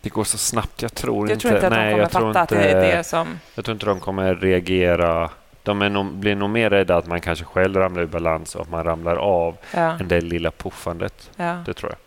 [0.00, 0.82] Det går så snabbt.
[0.82, 1.40] Jag tror Jag inte...
[1.42, 3.40] tror inte att de kommer jag tror fatta inte, att det är det som...
[3.54, 5.30] Jag tror inte de kommer reagera.
[5.62, 8.70] De nog, blir nog mer rädda att man kanske själv ramlar ur balans och att
[8.70, 11.30] man ramlar av Ja, än det lilla puffandet.
[11.36, 11.56] ja.
[11.66, 11.98] Det tror jag.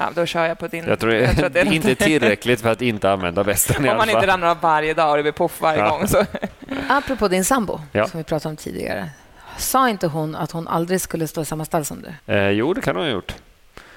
[0.00, 0.84] Ja, då kör jag på din...
[0.86, 3.96] Jag tror, jag tror att det är inte tillräckligt för att inte använda västen Om
[3.96, 5.88] man inte ramlar av varje dag och det blir poff varje Ja.
[5.90, 6.06] gång.
[6.08, 6.24] Så.
[6.88, 8.06] Apropå din sambo, Ja.
[8.06, 9.10] som vi pratade om tidigare.
[9.58, 12.34] Sa inte hon att hon aldrig skulle stå i samma stall som du?
[12.34, 13.34] Eh, jo, det kan hon ha gjort.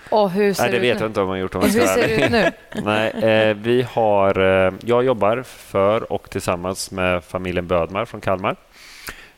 [0.10, 1.04] Och hur ser Nej, det ut vet nu?
[1.04, 1.56] jag inte om hon har gjort.
[1.56, 2.52] Om hur ser det ut nu?
[2.84, 8.56] Nej, eh, vi har, eh, jag jobbar för och tillsammans med familjen Bödmar från Kalmar.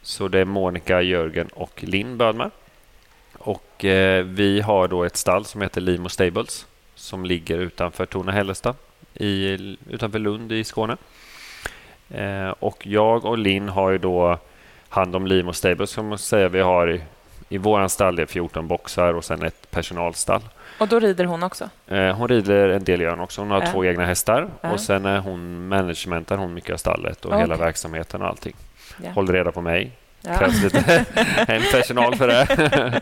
[0.01, 2.51] Så det är Monica, Jörgen och Linn Bödmar.
[3.75, 8.75] Och eh, vi har då ett stall som heter Limo Stables som ligger utanför Torna-Hällestad
[9.13, 9.57] i,
[9.89, 10.97] utanför Lund i Skåne.
[12.09, 14.39] Eh, och jag och Linn har ju då
[14.89, 17.01] hand om Limo Stables som man säger vi har i,
[17.49, 20.41] i våran stall är 14 boxar och sen ett personalstall.
[20.79, 21.69] Och då rider hon också?
[21.87, 23.41] Eh, Hon rider en del gör hon också.
[23.41, 23.71] Hon har Ja.
[23.71, 24.71] två egna hästar Ja.
[24.71, 27.41] och sen är hon managementar hon mycket av stallet och Okej.
[27.41, 28.55] hela verksamheten och allting.
[29.03, 29.09] Ja.
[29.11, 29.91] Håller reda på mig.
[30.25, 30.37] Ja.
[30.37, 31.05] Krävs lite
[31.47, 33.01] en personal för det.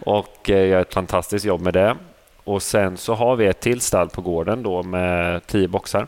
[0.02, 1.96] och eh, gör ett fantastiskt jobb med det.
[2.44, 6.06] Och sen så har vi ett till stall på gården då med tio boxar.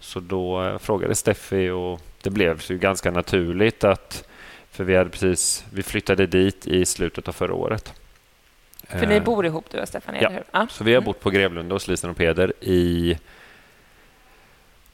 [0.00, 4.24] Så då eh, frågade Steffi och det blev ju ganska naturligt att
[4.70, 7.92] för vi hade precis vi flyttade dit i slutet av förra året.
[8.88, 10.22] För ni Eh, bor ihop, du och Stefanie?
[10.22, 10.28] Ja.
[10.28, 10.44] eller hur?
[10.52, 10.66] ja.
[10.70, 11.06] så vi har Mm.
[11.06, 13.18] bott på Grevlunda hos Lisen och Peder i...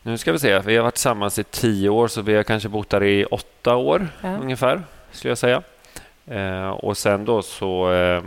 [0.06, 0.58] Nu ska vi se.
[0.58, 3.76] Vi har varit tillsammans i tio år, så vi har kanske bott där i åtta
[3.76, 4.36] år Ja.
[4.36, 5.62] ungefär, skulle jag säga.
[6.26, 8.22] Eh, och sen då så eh,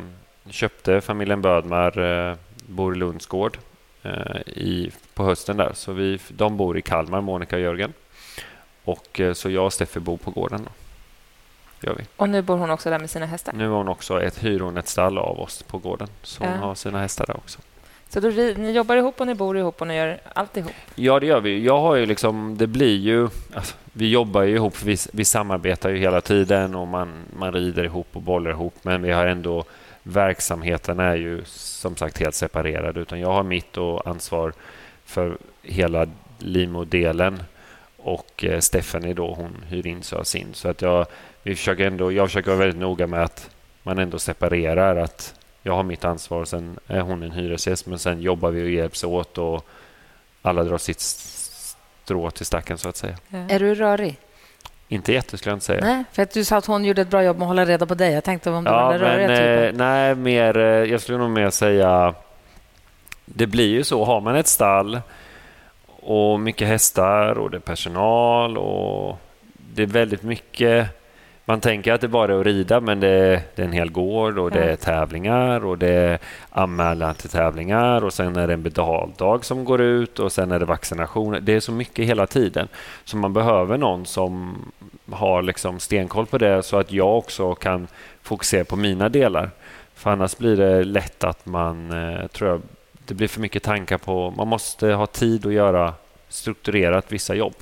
[0.50, 2.36] köpte familjen Bödmar eh,
[2.68, 3.58] bor i Lundsgård
[4.04, 5.72] eh, i, på hösten där.
[5.74, 7.94] Så vi, de bor i Kalmar, Monica och Jörgen.
[8.84, 10.64] Och eh, så jag och Steffi bor på gården.
[10.64, 10.72] Då.
[11.88, 12.04] Gör vi.
[12.16, 13.54] Och nu bor hon också där med sina hästar?
[13.54, 16.08] Nu har hon också ett, hyr hon ett stall av oss på gården.
[16.24, 16.60] Så hon Ja.
[16.60, 17.60] har sina hästar där också.
[18.10, 20.72] Så då, ni jobbar ihop och ni bor ihop och ni gör allt ihop?
[20.96, 21.64] Ja, det gör vi.
[21.66, 23.30] Jag har ju liksom, det blir ju...
[23.54, 27.84] Alltså, vi jobbar ju ihop, vi, vi samarbetar ju hela tiden och man, man rider
[27.84, 29.64] ihop och bollar ihop, men vi har ändå...
[30.04, 34.54] Verksamheten är ju som sagt helt separerad, utan jag har mitt och ansvar
[35.06, 36.08] för hela
[36.40, 37.44] Limo-delen
[37.98, 40.48] och eh, Stephanie då, hon hyr in sig av sin.
[40.54, 41.06] Så att jag,
[41.44, 43.50] vi försöker ändå, jag försöker vara väldigt noga med att
[43.84, 48.22] man ändå separerar, att jag har mitt ansvar, sen är hon en hyresgäst, men sen
[48.22, 49.66] jobbar vi och hjälps åt och
[50.42, 53.18] alla drar sitt strå till stacken så att säga.
[53.50, 54.20] Är du rörig?
[54.88, 55.82] Inte jätte skulle jag inte säga.
[55.86, 57.86] Nej, för att du sa att hon gjorde ett bra jobb med att hålla reda
[57.86, 58.14] på dig.
[58.14, 59.78] Jag tänkte om du var Ja, den där men röriga eh, typen.
[59.78, 62.14] nej, mer, eh, jag skulle nog mer säga...
[63.26, 65.02] Det blir ju så, har man ett stall
[65.86, 69.18] och mycket hästar och det är personal och
[69.74, 70.88] det är väldigt mycket...
[71.50, 73.92] Man tänker att det bara är att rida, men det är, det är en hel
[73.92, 78.54] gård och det är tävlingar och det är anmälan till tävlingar och sen är det
[78.54, 81.40] en betaldag som går ut och sen är det vaccinationer.
[81.40, 82.68] Det är så mycket hela tiden.
[83.04, 84.56] Så man behöver någon som
[85.12, 87.88] har liksom stenkoll på det så att jag också kan
[88.22, 89.50] fokusera på mina delar.
[89.96, 92.62] För annars blir det lätt att man, eh, tror jag,
[93.06, 94.32] det blir för mycket tankar på...
[94.32, 95.94] Man måste ha tid att göra
[96.28, 97.56] strukturerat vissa jobb.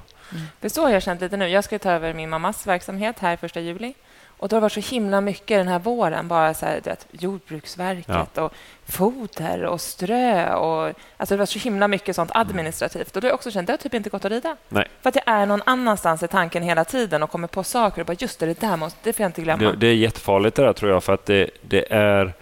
[0.59, 1.47] Det är så jag har känt lite nu.
[1.47, 3.93] Jag ska ta över min mammas verksamhet här första juli.
[4.39, 6.27] Och det har varit så himla mycket den här våren.
[6.27, 8.53] Bara så här, vet, Jordbruksverket och
[8.85, 10.53] foder och strö.
[10.53, 13.15] Och, alltså det var så himla mycket sånt administrativt.
[13.15, 14.55] Och då har jag också känt att det har typ inte gått att rida.
[14.69, 14.87] Nej.
[15.01, 18.07] För att jag är någon annanstans i tanken hela tiden och kommer på saker och
[18.07, 19.63] bara just det, det där måste, det får jag inte glömma.
[19.63, 22.33] Det, det är jättefarligt det där tror jag för att det, det är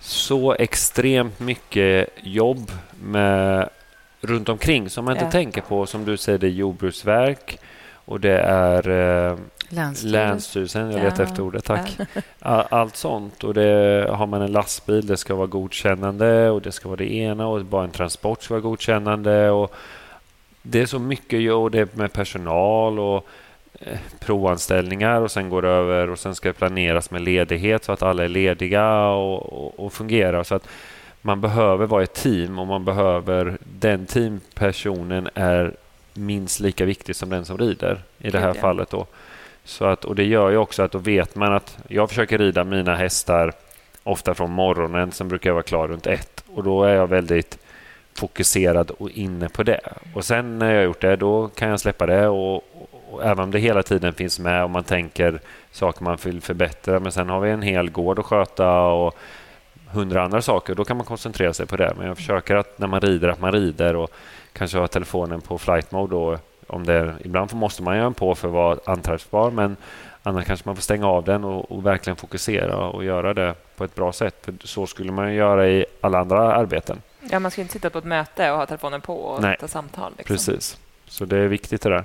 [0.00, 3.68] så extremt mycket jobb med
[4.26, 5.30] runt omkring som man inte Ja.
[5.30, 5.86] tänker på.
[5.86, 7.58] Som du säger, det är jordbruksverk
[8.04, 8.88] och det är
[9.30, 9.36] eh,
[9.68, 10.10] Länsstyrelsen.
[10.12, 11.28] Länsstyrelsen, jag letar Ja.
[11.28, 11.96] efter ordet, tack.
[12.40, 13.44] A- Allt sånt.
[13.44, 17.12] Och det, har man en lastbil, det ska vara godkännande och det ska vara det
[17.14, 19.50] ena och bara en transport ska vara godkännande.
[19.50, 19.74] Och
[20.62, 23.26] det är så mycket och det är med personal och
[23.80, 27.92] eh, provanställningar och sen går det över och sen ska det planeras med ledighet så
[27.92, 30.42] att alla är lediga och, och, och fungerar.
[30.44, 30.68] Så att
[31.26, 35.74] man behöver vara ett team och man behöver den teampersonen är
[36.14, 38.60] minst lika viktig som den som rider i det här ja.
[38.60, 38.90] fallet.
[38.90, 39.06] Då.
[39.64, 42.64] Så att, och det gör ju också att då vet man att jag försöker rida
[42.64, 43.52] mina hästar
[44.02, 47.58] ofta från morgonen, sen brukar jag vara klar runt ett och då är jag väldigt
[48.14, 49.80] fokuserad och inne på det.
[50.14, 53.24] Och sen när jag har gjort det, då kan jag släppa det och, och, och
[53.24, 57.12] även om det hela tiden finns med och man tänker saker man vill förbättra, men
[57.12, 59.16] sen har vi en hel gård att sköta och
[59.96, 61.94] hundra andra saker, då kan man koncentrera sig på det.
[61.98, 64.10] Men jag försöker att när man rider, att man rider och
[64.52, 68.14] kanske ha telefonen på flight mode då, om det är, ibland måste man göra den
[68.14, 69.76] på för att vara anträffbar, men
[70.22, 73.84] annars kanske man får stänga av den och, och verkligen fokusera och göra det på
[73.84, 74.34] ett bra sätt.
[74.44, 77.02] För så skulle man ju göra i alla andra arbeten.
[77.30, 79.56] Ja, man ska inte sitta på ett möte och ha telefonen på och Nej.
[79.60, 80.12] ta samtal.
[80.18, 80.34] Liksom.
[80.34, 80.78] Precis.
[81.06, 82.04] Så det är viktigt det där.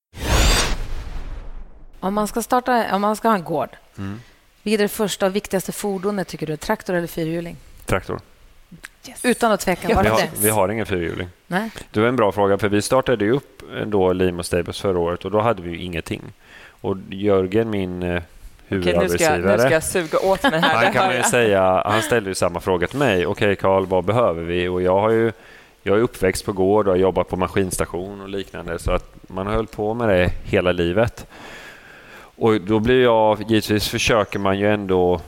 [2.01, 4.19] Om man ska starta, om man ska ha en gård, Mm.
[4.63, 6.57] vilket är det första och viktigaste fordonet tycker du?
[6.57, 7.57] Traktor eller fyrhjuling?
[7.85, 8.19] Traktor.
[9.23, 11.27] Utan att tveka, var Vi har, vi har ingen fyrhjuling.
[11.47, 11.69] Nej.
[11.91, 15.25] Det var en bra fråga, för vi startade ju upp då Limo Stables förra året
[15.25, 16.21] och då hade vi ju ingenting.
[16.81, 18.23] Och Jörgen, min eh, Okej,
[18.67, 20.75] nu, ska, huvudarbetsgivare, nu ska jag suga åt mig här.
[20.85, 21.25] han kan ju jag.
[21.25, 23.25] säga, han ställde ju samma fråga till mig.
[23.25, 24.67] Okej Karl, vad behöver vi?
[24.67, 25.31] Och jag har ju
[25.83, 29.47] jag är uppväxt på gård och har jobbat på maskinstation och liknande så att man
[29.47, 31.27] har hållit på med det hela livet.
[32.41, 35.21] Och då blir jag, givetvis försöker man ju ändå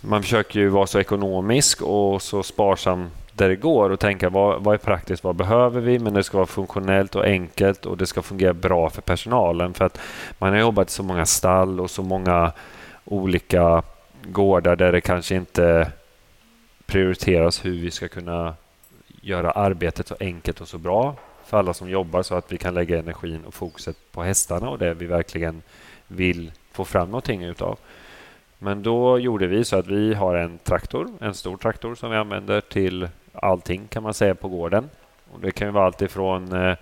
[0.00, 4.62] man försöker ju vara så ekonomisk och så sparsam där det går och tänka vad,
[4.64, 5.98] vad är praktiskt, vad behöver vi?
[5.98, 9.74] Men det ska vara funktionellt och enkelt och det ska fungera bra för personalen.
[9.74, 10.00] För att
[10.38, 12.52] man har jobbat i så många stall och så många
[13.04, 13.82] olika
[14.22, 15.92] gårdar där det kanske inte
[16.86, 18.54] prioriteras hur vi ska kunna
[19.20, 22.74] göra arbetet så enkelt och så bra för alla som jobbar så att vi kan
[22.74, 25.62] lägga energin och fokuset på hästarna och det vi verkligen
[26.16, 27.78] vill få fram någonting utav.
[28.58, 32.16] Men då gjorde vi så att vi har en traktor, en stor traktor som vi
[32.16, 34.90] använder till allting kan man säga på gården.
[35.32, 36.76] Och det kan ju vara allt ifrån eh,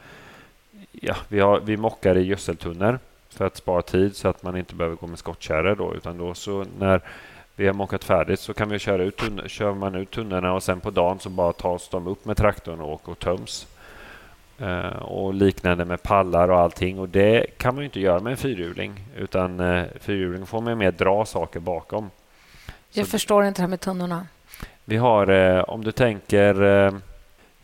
[0.93, 4.75] ja, vi, har, vi mockar i gödseltunnor för att spara tid så att man inte
[4.75, 7.01] behöver gå med skottkärror då utan då så när
[7.57, 10.63] vi har mockat färdigt så kan vi köra ut tunn- kör man ut tunnorna och
[10.63, 13.67] sen på dagen så bara tas de upp med traktorn och, och töms.
[14.61, 18.37] Eh, och liknande med pallar och allting och det kan man inte göra med en
[18.37, 22.11] fyrhjuling utan eh, fyrhjuling får man mer dra saker bakom.
[22.93, 24.27] Jag Så- förstår inte det här med tunnorna.
[24.85, 26.93] vi har, eh, om du tänker, eh,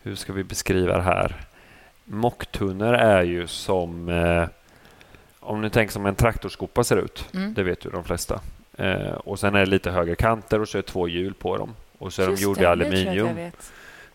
[0.02, 1.36] hur ska vi beskriva det här?
[2.04, 4.08] Mocktunnor är ju som,
[5.40, 7.28] om du tänker som en traktorskopa ser ut.
[7.34, 7.54] Mm.
[7.54, 8.40] Det vet ju de flesta.
[9.16, 11.74] Och sen är det lite högre kanter och så är det två hjul på dem.
[11.98, 12.66] Och så är Just de gjorda det, i
[13.06, 13.50] aluminium.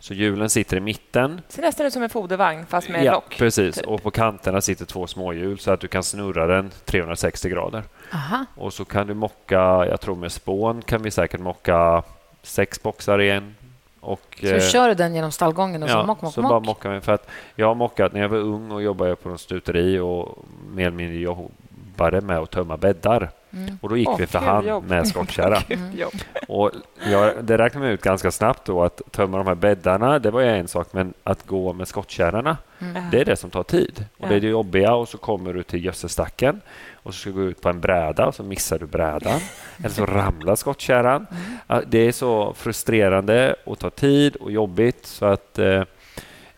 [0.01, 1.41] Så hjulen sitter i mitten.
[1.47, 3.37] Ser nästan ut som en fodervagn fast med ja, lock.
[3.37, 3.75] precis.
[3.75, 3.85] typ.
[3.87, 7.83] Och på kanterna sitter två småhjul så att du kan snurra den 360 grader.
[8.13, 8.45] Aha.
[8.55, 9.59] Och så kan du mocka,
[9.89, 12.03] jag tror med spån kan vi säkert mocka
[12.43, 13.55] sex boxar i en.
[13.99, 16.65] Och, Så eh, kör du den genom stallgången och så mock, mock, så bara mock.
[16.65, 17.01] mockar vi.
[17.01, 20.45] För att jag har mockat när jag var ung och jobbade på en stuteri och
[20.73, 23.29] mer eller mindre jobbade med att tömma bäddar.
[23.53, 23.77] Mm.
[23.81, 24.89] Och då gick Åh, vi hand jobb.
[24.89, 25.61] med skottkärra.
[26.47, 26.71] Och
[27.11, 30.41] jag, det räknade man ut ganska snabbt då att tömma de här bäddarna, det var
[30.41, 33.03] en sak, men att gå med skottkärrorna, Mm.
[33.11, 34.05] det är det som tar tid.
[34.17, 34.27] Och.
[34.27, 36.61] Det är det jobbiga och så kommer du till gödselstacken
[36.93, 39.39] och så ska du gå ut på en bräda och så missar du brädan.
[39.77, 41.27] Eller så ramlar skottkärran.
[41.67, 45.83] Ja, Det är så frustrerande och tar tid och jobbigt så att eh,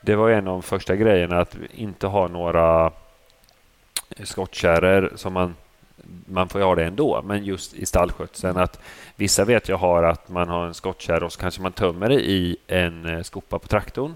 [0.01, 2.91] det var en av de första grejerna att inte ha några
[4.23, 5.55] skottkärror som man
[6.25, 8.79] man får ju ha det ändå, men just i stallskötseln att
[9.15, 12.21] vissa vet jag har att man har en skottkärra och så kanske man tömmer det
[12.21, 14.13] i en eh, skopa på traktorn.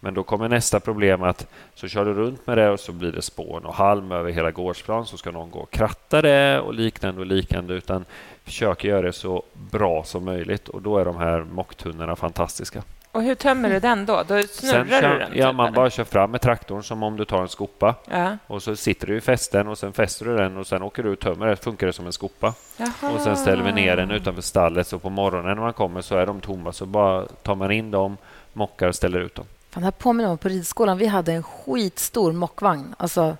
[0.00, 3.12] Men då kommer nästa problem att så kör du runt med det och så blir
[3.12, 6.74] det spån och halm över hela gårdsplan så ska någon gå och kratta det och
[6.74, 8.04] liknande och liknande utan
[8.44, 12.82] försök göra det så bra som möjligt och då är de här mocktunnorna fantastiska.
[13.14, 14.22] Och hur tömmer du den då?
[14.28, 15.32] Då snurrar Sen du den?
[15.34, 15.76] Ja, typ, man eller?
[15.76, 17.94] bara kör fram med traktorn som om du tar en skopa.
[18.10, 18.38] Ja.
[18.46, 21.12] Och så sitter du i fästen och sen fäster du den och sen åker du
[21.12, 21.56] och tömmer det.
[21.56, 22.54] funkar det som en skopa.
[22.76, 23.12] Jaha.
[23.14, 26.16] Och sen ställer vi ner den utanför stallet så på morgonen när man kommer så
[26.16, 26.72] är de tomma.
[26.72, 28.16] Så bara tar man in dem,
[28.52, 29.46] mockar och ställer ut dem.
[29.70, 30.98] Fan, det här påminner om på ridskolan.
[30.98, 32.94] Vi hade en skitstor mockvagn.
[32.98, 33.36] Alltså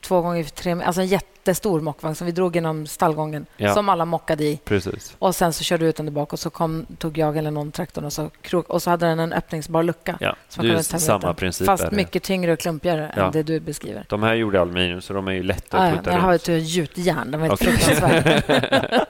[0.00, 1.08] två gånger tre Alltså en
[1.40, 3.74] jättestor mockvagn som vi drog genom stallgången Ja.
[3.74, 4.60] som alla mockade i.
[4.64, 5.16] Precis.
[5.18, 7.72] Och Sen så körde du ut den tillbaka och så kom, tog jag eller någon
[7.72, 10.16] traktorn och så, krok, och så hade den en öppningsbar lucka.
[10.20, 11.66] Ja, som det är samma princip.
[11.66, 13.26] Fast är mycket tyngre och klumpigare Ja.
[13.26, 14.04] än det du beskriver.
[14.08, 16.34] De här gjorde aluminium så de är ju lätta Ah, att ja, putta jag har
[16.34, 17.30] ett gjutjärn.
[17.30, 17.72] Den var helt Okej.
[17.76, 18.42] fruktansvärd.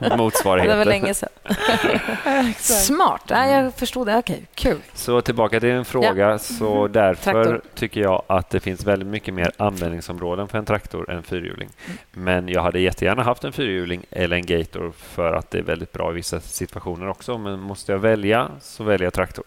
[0.10, 0.78] Det Motsvarigheten.
[0.78, 1.28] var länge sedan.
[2.58, 3.22] Smart.
[3.30, 4.16] Nej, jag förstod det.
[4.18, 4.78] Okej, kul.
[4.94, 6.38] Så tillbaka till din fråga.
[6.38, 6.92] Så Mm.
[6.92, 7.60] därför Traktor.
[7.74, 11.68] tycker jag att det finns väldigt mycket mer användningsområden för en traktor än fyrhjuling.
[12.14, 12.19] Mm.
[12.20, 15.92] Men jag hade jättegärna haft en fyrhjuling eller en gator för att det är väldigt
[15.92, 17.38] bra i vissa situationer också.
[17.38, 19.44] Men måste jag välja så väljer jag traktor.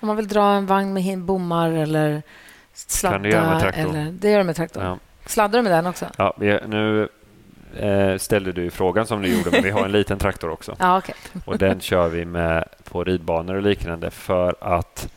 [0.00, 2.22] Om man vill dra en vagn med bommar eller
[2.74, 3.14] sladda.
[3.14, 3.82] Kan du göra med traktor?
[3.82, 4.82] Eller, det gör du med traktor.
[4.82, 4.98] Ja.
[5.26, 6.06] Sladdar du med den också?
[6.16, 7.08] Ja, nu
[7.76, 10.76] eh, ställde du frågan som du gjorde, men vi har en liten traktor också.
[10.80, 11.14] Ja, okej.
[11.44, 15.12] Och den kör vi med på ridbanor och liknande för att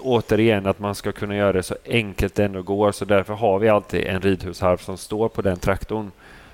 [0.00, 2.92] återigen att man ska kunna göra det så enkelt det ändå går.
[2.92, 6.10] Så därför har vi alltid en ridhusharv som står på den traktorn.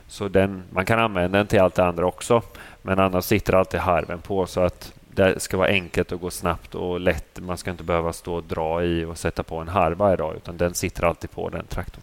[0.08, 2.42] Så den, man kan använda den till allt det andra också.
[2.82, 6.74] Men annars sitter alltid harven på så att det ska vara enkelt och gå snabbt
[6.74, 7.38] och lätt.
[7.40, 10.36] Man ska inte behöva stå och dra i och sätta på en harv varje dag
[10.36, 12.02] utan den sitter alltid på den traktorn.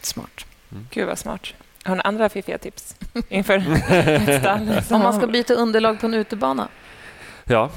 [0.00, 0.46] Smart.
[0.90, 1.54] Gud, vad smart.
[1.84, 2.96] Har ni andra fiffiga tips
[3.28, 3.54] inför
[3.90, 4.80] ett stall?
[4.90, 6.68] Om man ska byta underlag på en utebana,
[7.44, 7.70] Ja,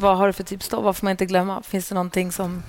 [0.00, 0.80] vad har du för tips då?
[0.80, 1.62] Vad får man inte glömma?
[1.62, 2.62] Finns det någonting som...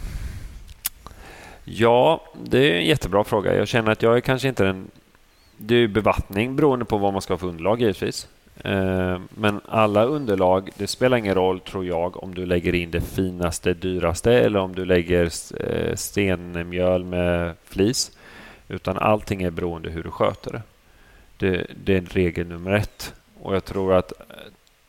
[1.64, 3.56] Ja, det är en jättebra fråga.
[3.56, 4.92] Jag känner att jag är kanske inte den...
[5.58, 8.28] Det är ju bevattning beroende på vad man ska ha för underlag givetvis.
[8.64, 13.02] Eh, men alla underlag, det spelar ingen roll tror jag om du lägger in det
[13.02, 18.12] finaste, dyraste eller om du lägger eh, stenmjöl med flis.
[18.68, 20.62] Utan allting är beroende hur du sköter det.
[21.38, 23.14] Det, det är regel nummer ett.
[23.42, 24.26] Och jag tror att eh,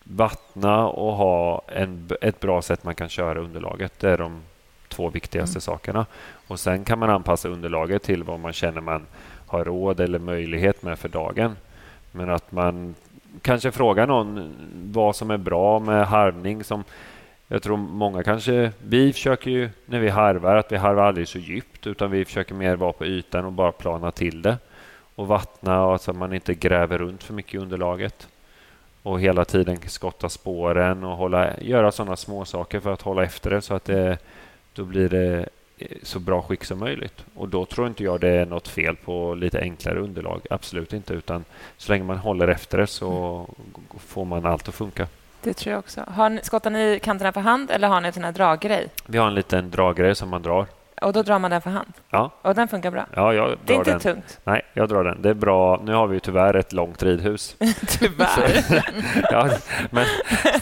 [0.05, 4.01] vattna och ha en, ett bra sätt man kan köra underlaget.
[4.01, 4.43] Det är de
[4.89, 6.07] två viktigaste sakerna.
[6.49, 9.07] Och Sen kan man anpassa underlaget till vad man känner man
[9.47, 11.57] har råd eller möjlighet med för dagen.
[12.13, 12.95] Men att man
[13.43, 14.55] kanske frågar någon
[14.93, 16.65] vad som är bra med harvning.
[16.65, 16.85] Som
[17.49, 18.73] jag tror många kanske...
[18.79, 22.55] Vi försöker ju när vi harvar att vi harvar aldrig så djupt utan vi försöker
[22.55, 24.59] mer vara på ytan och bara plana till det.
[25.15, 28.29] Och vattna och så att man inte gräver runt för mycket i underlaget.
[29.03, 33.51] Och hela tiden skotta spåren och hålla, göra sådana små saker för att hålla efter
[33.51, 34.19] det så att det,
[34.73, 35.49] då blir det
[36.03, 37.25] så bra skick som möjligt.
[37.35, 40.41] Och då tror inte jag det är något fel på lite enklare underlag.
[40.51, 41.15] Absolut inte.
[41.15, 41.45] Utan
[41.77, 43.47] så länge man håller efter det så
[43.99, 45.07] får man allt att funka.
[45.43, 46.05] Det tror jag också.
[46.07, 48.89] Har ni, skottar ni kanterna för hand eller har ni en sån här draggrej?
[49.07, 50.67] Vi har en liten draggrej som man drar.
[51.03, 51.93] Och då drar man den för hand?
[52.11, 53.07] Ja, Och den funkar bra?
[53.15, 54.01] ja jag drar Det är inte den.
[54.01, 54.41] tungt?
[54.45, 55.23] Nej, jag drar den.
[55.23, 55.81] Det är bra.
[55.85, 57.57] Nu har vi ju tyvärr ett långt ridhus.
[57.89, 58.83] Tyvärr.
[59.31, 59.49] Ja,
[59.91, 60.07] men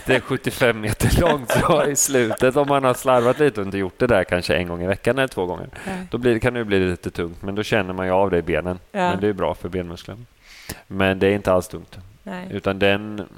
[0.07, 3.79] det är 75 meter långt så i slutet om man har slarvat lite och inte
[3.79, 5.69] gjort det där kanske en gång i veckan eller två gånger.
[6.11, 8.43] Då blir, kan det bli lite tungt, men då känner man ju av det i
[8.43, 8.79] benen.
[8.93, 8.99] Ja.
[9.01, 10.21] Men det är bra för benmusklerna.
[10.87, 11.99] Men det är inte alls tungt.
[12.23, 12.47] Nej.
[12.51, 13.29] Utan den,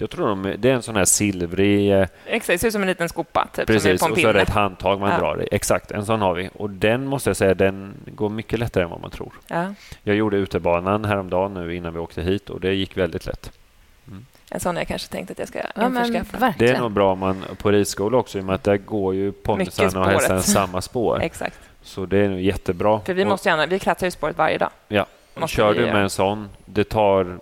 [0.00, 1.92] jag tror de, det är en sån här silvrig...
[1.92, 4.12] eh, Exakt, det ser ut som en liten skopa typ, som är Precis, på en
[4.12, 5.18] och så är det ett handtag man Ja.
[5.18, 5.48] drar i.
[5.52, 6.50] Exakt, en sån har vi.
[6.54, 9.32] Och den måste jag säga, den går mycket lättare än vad man tror.
[9.48, 13.52] Ja, Jag gjorde utebanan häromdagen nu innan vi åkte hit och det gick väldigt lätt.
[14.50, 16.54] en sån jag kanske tänkt att jag ska Ja, införskaffa.
[16.58, 19.14] Det är nog bra om man på ridskola också i och med att där går
[19.14, 21.20] ju ponnysarna och hästarna samma spår.
[21.22, 21.58] Exakt.
[21.82, 23.00] Så det är nog jättebra.
[23.00, 24.70] För vi, måste gärna, vi klättrar ju spåret varje dag.
[24.88, 27.38] Ja, måste kör vi du med en sån, det tar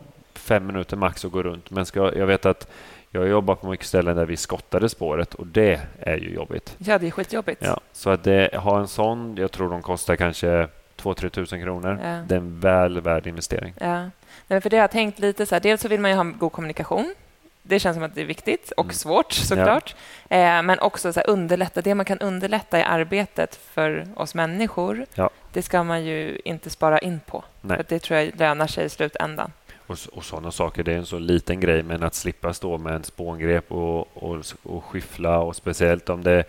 [0.49, 1.71] fem minuter max att gå runt.
[1.71, 2.69] Men ska, jag vet att
[3.11, 6.75] jag har jobbat på mycket ställen där vi skottade spåret och det är ju jobbigt.
[6.79, 7.63] Ja, det är skitjobbigt.
[7.65, 11.99] Ja, så att det, ha en sån, jag tror de kostar kanske 2-3 tusen kronor.
[12.03, 12.09] Ja.
[12.29, 13.75] Det är en väl värd investering.
[13.81, 14.11] Ja.
[14.47, 15.61] Nej, för det har jag tänkt lite så här.
[15.61, 17.15] Dels så vill man ju ha god kommunikation.
[17.63, 18.95] Det känns som att det är viktigt och Mm.
[18.95, 19.97] svårt såklart.
[20.29, 21.81] Eh, men också så här, underlätta.
[21.83, 25.31] Det man kan underlätta i arbetet för oss människor, Ja.
[25.53, 27.45] det ska man ju inte spara in på.
[27.61, 27.77] Nej.
[27.77, 29.53] För det tror jag lönar sig i slutändan.
[29.89, 32.95] Och, och sådana saker, det är en så liten grej, men att slippa stå med
[32.95, 36.45] en spångrep och, och, och skyffla och speciellt om det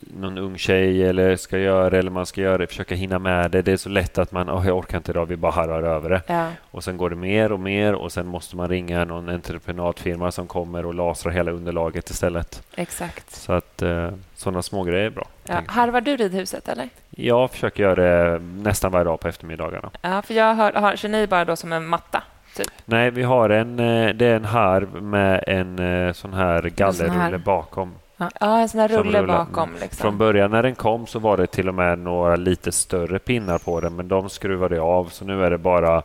[0.00, 3.62] någon ung tjej eller ska göra eller man ska göra det, försöka hinna med det.
[3.62, 6.10] Det är så lätt att man, oh, jag orkar inte idag, vi bara harvar över
[6.10, 6.22] det.
[6.26, 6.48] Ja.
[6.70, 10.46] Och sen går det mer och mer och sen måste man ringa någon entreprenadfirma som
[10.46, 12.62] kommer och lasrar hela underlaget istället.
[12.74, 13.30] Exakt.
[13.34, 15.26] Så att eh, sådana små grejer är bra.
[15.44, 15.60] Ja.
[15.66, 16.88] Harvar du ridhuset, eller?
[17.10, 19.90] Jag försöker göra det nästan varje dag på eftermiddagarna.
[20.02, 22.22] Ja, för jag hör, har, kör ni bara då som en matta?
[22.56, 22.66] Typ?
[22.84, 27.38] Nej, vi har en, eh, det är en harv med en eh, sån här gallerrulle
[27.38, 27.94] bakom.
[28.40, 29.38] Ja, en sån här rulle rullar.
[29.38, 29.70] bakom.
[29.80, 30.02] Liksom.
[30.02, 33.58] Från början när den kom så var det till och med några lite större pinnar
[33.58, 35.04] på den, men de skruvade jag av.
[35.04, 36.02] Så nu är det bara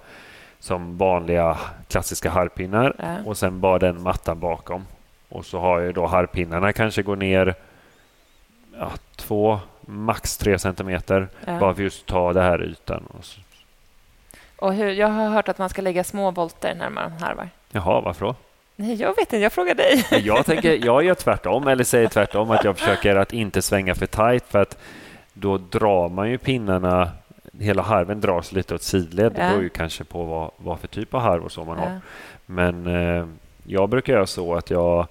[0.59, 3.15] som vanliga klassiska harrpinnar Ja.
[3.25, 4.85] och sen bara den mattan bakom.
[5.29, 7.55] Och så har jag då harrpinnarna kanske går ner
[8.79, 11.59] ja, två, max tre centimeter Ja.
[11.59, 13.03] bara för just ta det här ytan.
[13.17, 13.39] Och så,
[14.61, 17.49] Och hur, jag har hört att man ska lägga små volter när man harvar.
[17.71, 18.35] jaha, varför då?
[18.75, 19.37] Nej, jag vet inte.
[19.37, 20.05] Jag frågar dig.
[20.23, 24.05] Jag, tänker, jag gör tvärtom, eller säger tvärtom, att jag försöker att inte svänga för
[24.05, 24.77] tajt för att
[25.33, 27.09] då drar man ju pinnarna,
[27.59, 29.31] hela harven dras lite åt sidled.
[29.33, 29.49] Det Ja.
[29.49, 31.85] beror ju kanske på vad, vad för typ av harv och så man har.
[31.89, 31.99] Ja.
[32.45, 33.25] Men eh,
[33.63, 35.07] jag brukar göra så att jag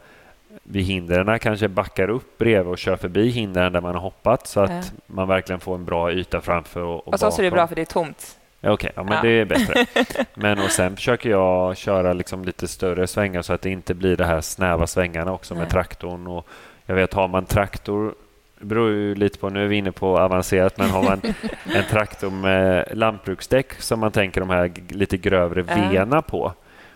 [0.63, 4.61] vid hindren kanske backar upp bredvid och kör förbi hindren där man har hoppat så
[4.61, 4.83] att Ja.
[5.07, 7.57] man verkligen får en bra yta framför och, och Och så, så är det bakom.
[7.57, 8.37] bra för det är tomt.
[8.63, 9.23] Okej, ja, men Ja.
[9.23, 9.87] det är bättre.
[10.35, 14.17] Men och sen försöker jag köra liksom lite större svängar så att det inte blir
[14.17, 15.71] de här snäva svängarna också med Nej.
[15.71, 16.27] traktorn.
[16.27, 16.47] Och
[16.87, 18.15] jag vet, har man traktor,
[18.59, 21.21] det beror ju lite på, nu är vi inne på avancerat, men har man
[21.75, 26.53] en traktor med lantbruksdäck som man tänker de här lite grövre vena på.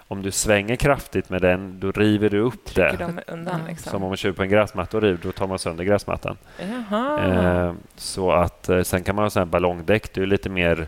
[0.08, 3.04] Om du svänger kraftigt med den, då river du upp Trycker det.
[3.26, 3.60] de undan.
[3.68, 3.90] Liksom.
[3.90, 6.36] Som om man kör på en gräsmatta och river, då tar man sönder gräsmattan.
[6.60, 10.14] Eh, så att eh, sen kan man ha sån här ballongdäck.
[10.14, 10.86] Det är lite mer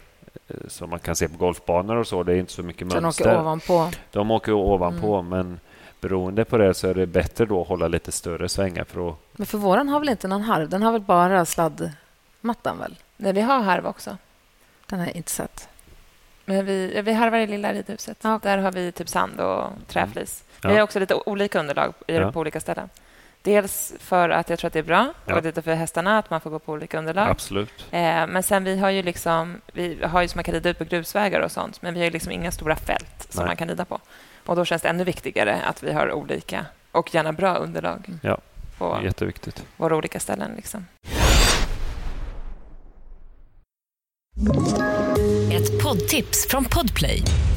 [0.68, 2.22] som man kan se på golfbanor och så.
[2.22, 3.24] Det är inte så mycket Så den mönster.
[3.28, 3.90] åker ovanpå.
[4.12, 5.60] De åker ovanpå, men
[6.00, 9.14] beroende på det så är det bättre då att hålla lite större svängar för att
[9.32, 10.68] Men för våran har väl inte någon harv?
[10.68, 12.78] Den har väl bara sladdmattan?
[12.78, 12.94] väl?
[13.16, 14.16] Nej, vi har harv också.
[14.86, 15.68] Den har jag inte sett.
[16.44, 18.18] Men vi, vi harvar i lilla ridhuset.
[18.22, 18.40] Ja.
[18.42, 20.44] Där har vi typ sand och träflis.
[20.62, 20.68] Ja.
[20.68, 22.32] Vi har också lite olika underlag i, Ja.
[22.32, 22.88] på olika ställen.
[23.46, 25.36] Dels för att jag tror att det är bra Ja.
[25.36, 27.28] och lite för hästarna att man får gå på olika underlag.
[27.30, 27.86] absolut.
[27.90, 30.78] Eh, men sen vi har ju liksom, vi har ju som man kan rida ut
[30.78, 33.46] på grusvägar och sånt, men vi har ju liksom inga stora fält som Nej.
[33.46, 34.00] man kan rida på.
[34.46, 38.38] Och då känns det ännu viktigare att vi har olika och gärna bra underlag Ja.
[38.78, 39.64] på Jätteviktigt.
[39.76, 40.50] våra olika ställen.
[40.56, 40.86] Liksom.
[45.52, 47.22] Ett poddtips från Podplay.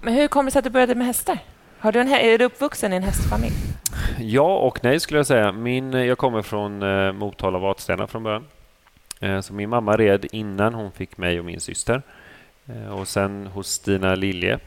[0.00, 1.38] Men hur kommer det sig att du började med hästar?
[1.78, 3.54] Har du en, är du uppvuxen i en hästfamilj?
[4.18, 5.52] Ja och nej skulle jag säga.
[5.52, 8.44] Min, jag kommer från eh, Motala Vadstena från början.
[9.20, 12.02] Eh, så min mamma red innan hon fick mig och min syster.
[12.66, 14.58] Eh, och sen hos Stina Lilje,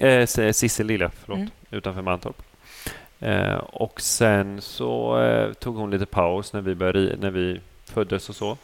[0.00, 1.50] eh, Sissel Lilje, förlåt, Mm.
[1.70, 2.42] utanför Mantorp.
[3.20, 8.28] Eh, och sen så eh, tog hon lite paus när vi, började, när vi föddes
[8.28, 8.56] och så.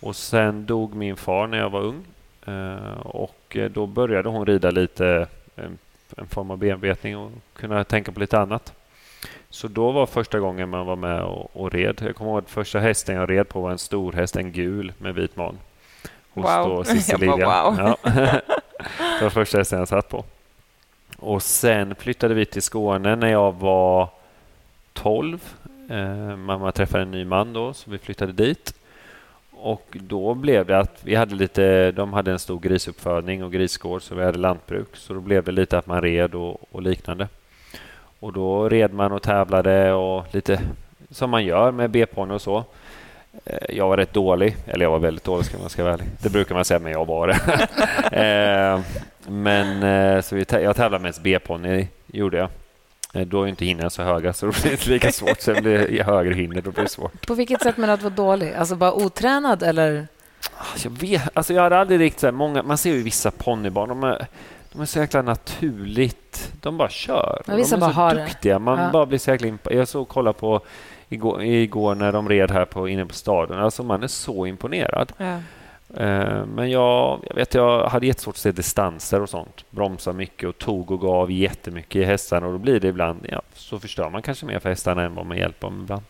[0.00, 2.04] Och sen dog min far när jag var ung.
[2.46, 5.26] Eh, och eh, då började hon rida lite,
[5.56, 5.78] en,
[6.16, 8.72] en form av bearbetning och kunna tänka på lite annat.
[9.50, 12.02] Så då var första gången man var med och, och red.
[12.06, 14.92] Jag kommer ihåg att första hästen jag red på var en stor häst, en gul
[14.98, 15.58] med vit man.
[16.32, 16.84] Hos Wow.
[17.10, 17.36] då Lilja.
[17.46, 17.76] wow.
[17.78, 17.96] Ja.
[19.18, 20.24] det var första hästen jag satt på.
[21.18, 24.08] Och sen flyttade vi till Skåne när jag var
[24.92, 25.54] 12.
[25.90, 28.74] Eh, mamma träffade en ny man då, så vi flyttade dit.
[29.64, 34.02] Och då blev det att vi hade lite, de hade en stor grisuppfödning och grisgård,
[34.02, 34.96] så vi hade lantbruk.
[34.96, 37.28] Så då blev det lite att man red och, och liknande.
[38.20, 40.60] Och då red man och tävlade och lite
[41.10, 42.64] som man gör med B-ponny och så.
[43.44, 46.06] Eh, jag var rätt dålig, eller jag var väldigt dålig ska man ska vara ärlig.
[46.22, 47.68] Det brukar man säga, men jag var det.
[48.20, 48.80] Eh,
[49.28, 52.48] men eh, så jag tävlade mest B-ponny, gjorde jag.
[53.26, 55.40] Då är inte hinnor så höga, så då blir det inte lika svårt.
[55.40, 57.26] Sen blir det högre hinnor, då blir det svårt.
[57.26, 58.52] På vilket sätt menar du att vara dålig?
[58.54, 60.06] Alltså bara otränad eller?
[60.84, 63.88] Jag vet, alltså jag hade aldrig riktigt så här, många, man ser ju vissa ponnybarn,
[63.88, 64.26] de är,
[64.72, 67.42] de är så jäkla naturligt, de bara kör.
[67.46, 68.90] Ja, vissa de är bara så har duktiga, man Ja.
[68.92, 70.60] bara blir så jäkla imp- Jag såg och kollade på
[71.08, 75.12] igår, igår när de red här på, inne på staden, alltså man är så imponerad.
[75.16, 75.38] Ja.
[75.96, 79.64] Eh, Men jag, jag vet, jag hade jättesvårt att se distanser och sånt.
[79.70, 83.42] Bromsa mycket och tog och gav jättemycket i hästarna och då blir det ibland, ja,
[83.54, 86.02] så förstör man kanske mer för hästarna än vad man hjälper dem ibland.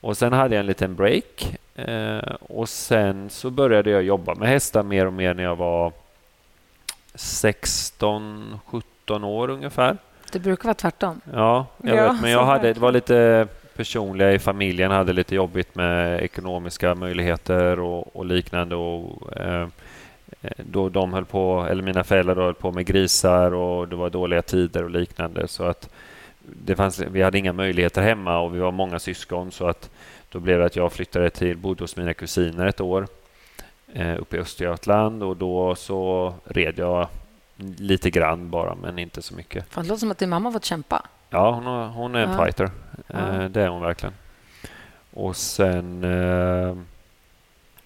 [0.00, 4.48] Och sen hade jag en liten break Eh, och sen så började jag jobba med
[4.48, 5.92] hästar mer och mer när jag var
[7.14, 9.96] 16, 17 år ungefär.
[10.32, 11.20] Det brukar vara tvärtom.
[11.32, 13.48] Ja, jag Ja, vet, men jag hade, det var lite
[13.78, 18.76] personliga i familjen hade lite jobbigt med ekonomiska möjligheter och, och liknande.
[18.76, 19.68] Och, eh,
[20.56, 24.10] då de höll på, eller mina föräldrar då höll på med grisar och det var
[24.10, 25.48] dåliga tider och liknande.
[25.48, 25.88] Så att
[26.42, 29.90] det fanns, vi hade inga möjligheter hemma och vi var många syskon så att
[30.32, 33.06] då blev det att jag flyttade till, bodde hos mina kusiner ett år
[33.92, 37.08] eh, uppe i Östergötland och då så red jag
[37.78, 39.64] lite grann bara, men inte så mycket.
[39.70, 41.02] Fan, det låter som att din mamma fått kämpa.
[41.30, 42.44] Ja, hon, har, hon är en Ja.
[42.44, 42.70] fighter.
[43.08, 44.14] Eh, det är hon verkligen.
[45.10, 46.76] Och sen eh,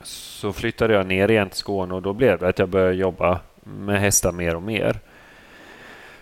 [0.03, 3.41] så flyttade jag ner igen till Skåne och då blev det att jag började jobba
[3.65, 5.01] med hästar mer och mer.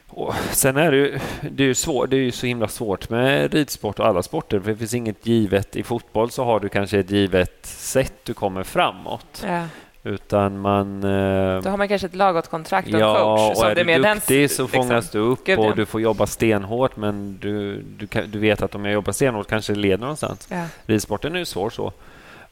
[0.09, 1.19] Och sen är det ju,
[1.51, 4.61] det är ju svår, det är ju så himla svårt med ridsport och alla sporter.
[4.61, 5.77] För det finns inget givet.
[5.77, 9.45] I fotboll så har du kanske ett givet sätt du kommer framåt.
[9.47, 9.67] Ja.
[10.03, 11.05] Utan man...
[11.05, 13.51] eh, Då har man kanske ett lagåtkontrakt och en Ja, coach.
[13.51, 14.69] och som är du duktig så liksom.
[14.69, 15.69] fångas du upp Gud, ja.
[15.69, 19.13] och du får jobba stenhårt men du, du, kan, du vet att om jag jobbar
[19.13, 20.49] stenhårt kanske det leder någonstans.
[20.51, 20.65] Ja.
[20.87, 21.93] Ridsporten är ju svår så.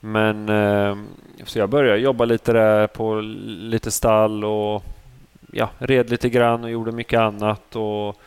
[0.00, 0.96] Men eh,
[1.44, 4.84] så jag började jobba lite där på lite stall och
[5.52, 8.20] ja, red lite grann och gjorde mycket annat och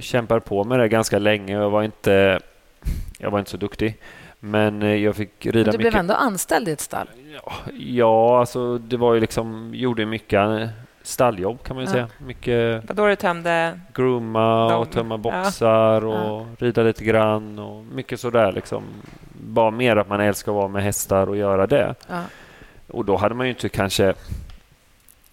[0.00, 1.52] kämpade på med det ganska länge.
[1.52, 2.40] Jag var inte,
[3.18, 3.96] jag var inte så duktig.
[4.44, 5.80] Men eh, jag fick rida Men du mycket.
[5.80, 7.08] blev ändå anställd i ett stall.
[7.78, 10.68] Ja, alltså det var ju liksom, gjorde mycket eh,
[11.02, 11.92] stalljobb kan man ju Ja.
[11.92, 12.08] säga.
[12.26, 13.80] Mycket Vad då du tömde...
[13.94, 15.18] grooma och tömma ja.
[15.18, 18.82] boxar och rida lite grann och mycket sådär liksom.
[19.46, 21.94] Bara mer att man älskar att vara med hästar och göra det.
[22.08, 22.22] Ja.
[22.88, 24.14] Och då hade man ju inte kanske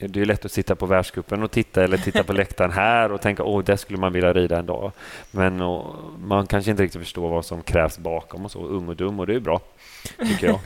[0.08, 3.22] det är lätt att sitta på världscupen och titta eller titta på läktaren här och
[3.22, 4.92] tänka åh, där skulle man vilja rida en dag.
[5.32, 8.60] Men och, man kanske inte riktigt förstår vad som krävs bakom och så.
[8.60, 9.60] Ung och dum och det är bra,
[10.18, 10.60] tycker jag.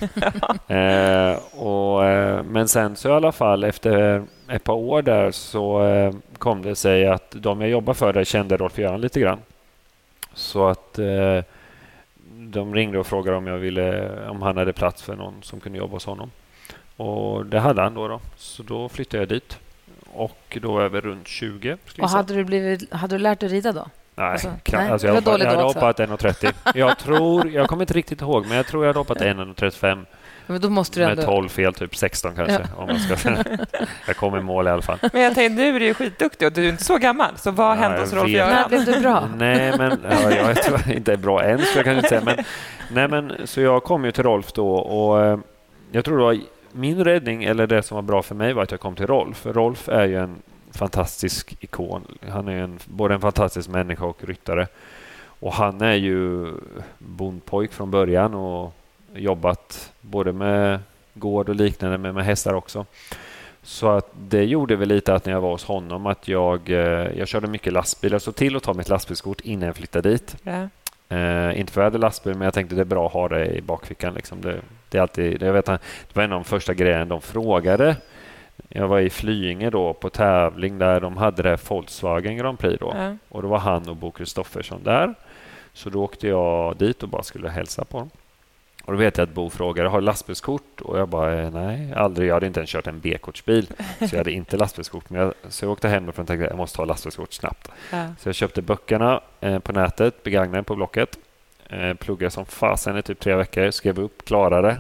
[1.32, 5.86] eh, och, eh, men sen så i alla fall efter ett par år där så
[5.88, 9.40] eh, kom det sig att de jag jobbar för där kände Rolf-Göran lite grann.
[10.34, 11.44] Så att eh,
[12.38, 15.78] de ringde och frågade om jag ville, om han hade plats för någon som kunde
[15.78, 16.32] jobba hos honom.
[16.98, 18.08] Och det hade han då.
[18.08, 18.20] då.
[18.38, 19.58] Så då flyttade jag dit.
[20.14, 21.78] Och då över runt 20.
[21.86, 23.88] skulle jag Och hade du, blivit, hade du lärt dig rida då?
[24.16, 26.54] Nej, Alltså, nej, alltså jag, var hoppa, jag hade hoppat 1,30.
[26.76, 30.06] Jag tror, jag kommer inte riktigt ihåg, men jag tror jag hade hoppat 1,35
[30.48, 31.32] Men då måste du med ändå...
[31.32, 32.54] 12 fel, typ 16 kanske.
[32.54, 32.82] Ja.
[32.82, 33.16] Om man ska,
[34.08, 34.98] jag kom i mål i alla fall.
[35.14, 37.38] Men jag tänkte, nu är du ju skitduktig och du är inte så gammal.
[37.38, 38.32] Så vad Ja, hände jag hos Rolf vet.
[38.32, 38.56] Göran?
[38.56, 39.30] När blev du bra?
[39.38, 42.22] Nej, men ja, jag tror inte är bra än, så jag kan inte säga.
[42.26, 42.38] Men,
[42.92, 45.40] nej, men, så jag kom ju till Rolf då och eh,
[45.92, 46.38] jag tror det var
[46.76, 49.46] min räddning, eller det som var bra för mig, var att jag kom till Rolf.
[49.46, 50.36] Rolf är ju en
[50.72, 52.02] fantastisk ikon.
[52.30, 54.68] Han är en, både en fantastisk människa och ryttare.
[55.40, 56.52] Och han är ju
[56.98, 58.74] bondpojk från början och
[59.14, 60.80] jobbat både med
[61.14, 62.86] gård och liknande, men med hästar också.
[63.64, 67.18] Så att det gjorde väl lite att när jag var hos honom att jag, eh,
[67.18, 68.12] jag körde mycket lastbil.
[68.12, 70.36] Jag såg till att ta mitt lastbilskort innan jag flyttade dit.
[70.44, 70.68] Ja.
[71.10, 73.28] Eh, inte för att jag hade lastbil, men jag tänkte det är bra att ha
[73.28, 74.14] det i bakfickan.
[74.14, 74.42] Liksom.
[74.42, 75.80] Det, det, är alltid, jag vet, det
[76.14, 77.96] var en av de första grejerna de frågade.
[78.70, 82.80] Jag var i Flyinge då på tävling där de hade det här Volkswagen Grand Prix.
[82.80, 82.94] Då.
[82.96, 83.18] Ja.
[83.30, 85.14] Och då var han och Bo Kristoffersson där.
[85.74, 88.10] Så då åkte jag dit och bara skulle hälsa på dem.
[88.86, 90.82] Och då vet jag att Bo frågade, har du lastbilskort?
[90.82, 92.30] Och jag bara, eh, nej, aldrig.
[92.30, 93.68] Jag hade inte ens kört en B-kortsbil,
[94.00, 95.10] så jag hade inte lastbilskort.
[95.10, 97.72] Men jag, så jag åkte hem och tänkte, jag måste ha lastbilskort snabbt.
[97.92, 98.08] Ja.
[98.20, 101.18] Så jag köpte böckerna eh, på nätet, begagnade på Blocket.
[101.70, 104.78] Eh, pluggade som fasen i typ tre veckor, skrev upp, klarade.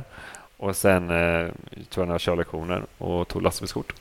[0.57, 1.47] Och sen eh,
[1.89, 3.93] tog jag några körlektioner och tog lastbilskort.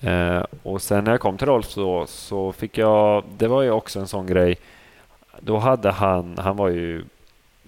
[0.00, 3.70] Eh, och sen när jag kom till Rolf så, så fick jag, det var ju
[3.70, 4.56] också en sån grej.
[5.40, 7.04] Då hade han, han var ju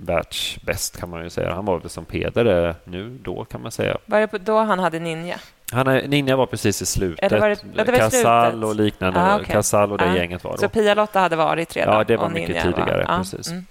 [0.00, 1.54] världsbäst kan man ju säga.
[1.54, 3.98] Han var väl som Peder nu då kan man säga.
[4.06, 5.36] Var det då han hade Ninja?
[5.72, 7.32] Han är, Ninja var precis i slutet.
[7.32, 8.68] Eller var det- ja, det var Casall slutet.
[8.68, 9.20] och liknande.
[9.20, 9.46] Ah, okej.
[9.46, 10.16] Casall och det Ah.
[10.16, 10.58] gänget var då.
[10.58, 11.94] Så Pia-Lotta hade varit redan?
[11.94, 13.04] Ja, det var mycket Ninja tidigare.
[13.04, 13.18] Var, ja.
[13.18, 13.50] Precis.
[13.50, 13.64] Mm.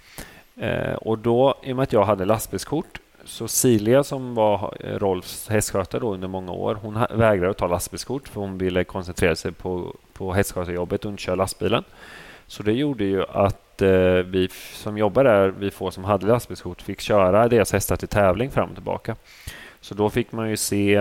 [0.60, 4.90] Eh, och då, i och med att jag hade lastbilskort, så Silja som var eh,
[5.00, 9.36] Rolfs hästskötare då under många år, hon vägrade att ta lastbilskort för hon ville koncentrera
[9.36, 11.84] sig på, på hästskötarjobbet och inte köra lastbilen.
[12.48, 13.90] Så det gjorde ju att eh,
[14.26, 18.52] vi som jobbade där, vi få som hade lastbilskort, fick köra deras hästar till tävling
[18.52, 19.16] fram och tillbaka.
[19.82, 21.00] Så då fick man ju se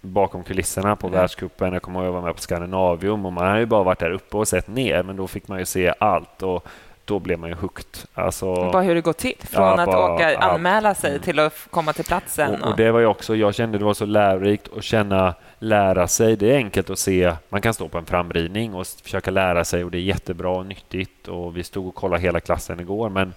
[0.00, 1.10] bakom kulisserna på Ja.
[1.10, 1.72] världscupen.
[1.72, 3.98] Jag kommer ihåg att jag var med på Scandinavium och man hade ju bara varit
[3.98, 6.66] där uppe och sett ner, men då fick man ju se allt och
[7.04, 7.86] då blev man ju hooked.
[8.14, 9.34] Alltså, Bara hur det går till.
[9.40, 12.62] Från Ja, att bara åka, anmäla sig till att komma till platsen.
[12.62, 16.08] och, och det var ju också, jag kände det var så lärorikt att känna, lära
[16.08, 16.36] sig.
[16.36, 19.84] Det är enkelt att se, man kan stå på en framridning och försöka lära sig
[19.84, 23.34] och det är jättebra och nyttigt och vi stod och kollade hela klassen igår men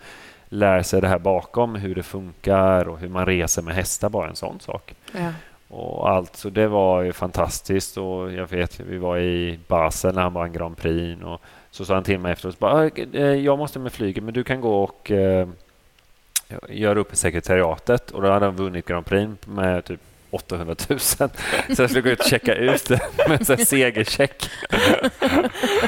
[0.50, 4.30] lär sig det här bakom, hur det funkar och hur man reser med hästar, bara
[4.30, 4.94] en sån sak.
[5.14, 5.34] Ja.
[5.68, 10.22] Och allt, så det var ju fantastiskt och jag vet, vi var i Basel när
[10.22, 11.42] han vann Grand Prix och
[11.72, 14.62] så sa han till mig efteråt, bara, "Eh, jag måste med flyget men du kan
[14.62, 15.48] gå och eh,
[16.70, 20.00] göra upp i sekretariatet och då hade han vunnit Grand Prix med typ
[20.32, 21.00] 800 000.
[21.00, 21.24] Så
[21.68, 24.50] jag skulle gå ut och checka ut det med en segercheck.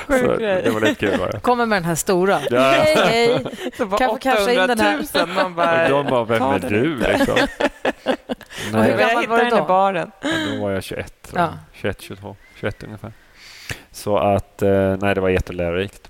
[0.07, 1.39] Så det var lite kul bara.
[1.39, 2.39] Kommer med den här stora.
[2.49, 2.61] Ja.
[2.61, 3.43] Hej, hej.
[3.77, 4.99] Kan jag få casha in den här?
[4.99, 5.35] 800 000.
[5.43, 7.35] Man bara, de bara, vem är du liksom?
[7.35, 9.63] Hur Nej, Jag gammal var du då?
[9.65, 10.11] baren.
[10.21, 11.49] Ja, då var jag 21, tror jag.
[11.49, 11.53] Ja.
[11.73, 13.13] 21, 22, 21 ungefär.
[13.91, 16.09] Så att, eh, nej, det var jättelärorikt.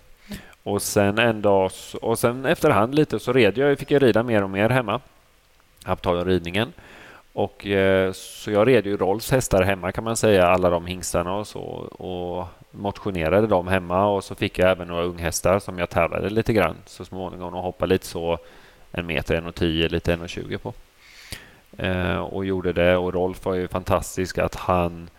[0.64, 1.72] Och sen en dag,
[2.02, 5.02] och sen efterhand lite så red jag, fick jag rida mer och mer hemma.
[6.02, 6.74] På ridningen.
[7.34, 11.36] Och, eh, så jag red ju Rolfs hästar hemma kan man säga, alla de hingstarna
[11.36, 11.62] och så.
[11.90, 16.54] Och motionerade dem hemma och så fick jag även några unghästar som jag tävlade lite
[16.54, 18.38] grann så småningom och hoppade lite så
[18.92, 20.74] en meter, 1,10, lite 1,20 på.
[21.78, 25.10] Eh, och gjorde det och Rolf var ju fantastisk att han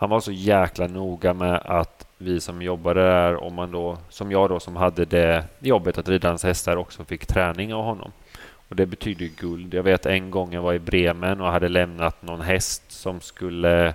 [0.00, 4.30] han var så jäkla noga med att vi som jobbade där, om man då, som
[4.30, 8.12] jag då som hade det jobbet att rida hans hästar också fick träning av honom.
[8.70, 9.74] Och det betyder guld.
[9.74, 13.94] Jag vet en gång jag var i Bremen och hade lämnat någon häst som skulle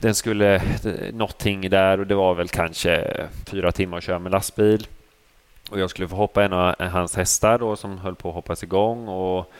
[0.00, 0.62] den skulle
[1.12, 4.86] någonting där och det var väl kanske fyra timmar att köra med lastbil.
[5.70, 8.62] Och jag skulle få hoppa en av hans hästar då som höll på att hoppas
[8.62, 9.08] igång.
[9.08, 9.52] Och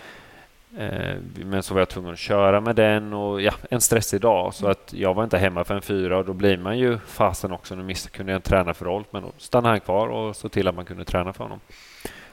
[0.77, 4.55] Eh, Men så var jag tvungen att köra med den och ja, en stressig dag.
[4.55, 7.75] Så att jag var inte hemma förrän fyra och då blir man ju fasen också.
[7.75, 10.69] Nu kunde jag inte träna för Rolf men då stannade han kvar och såg till
[10.69, 11.61] att man kunde träna för honom.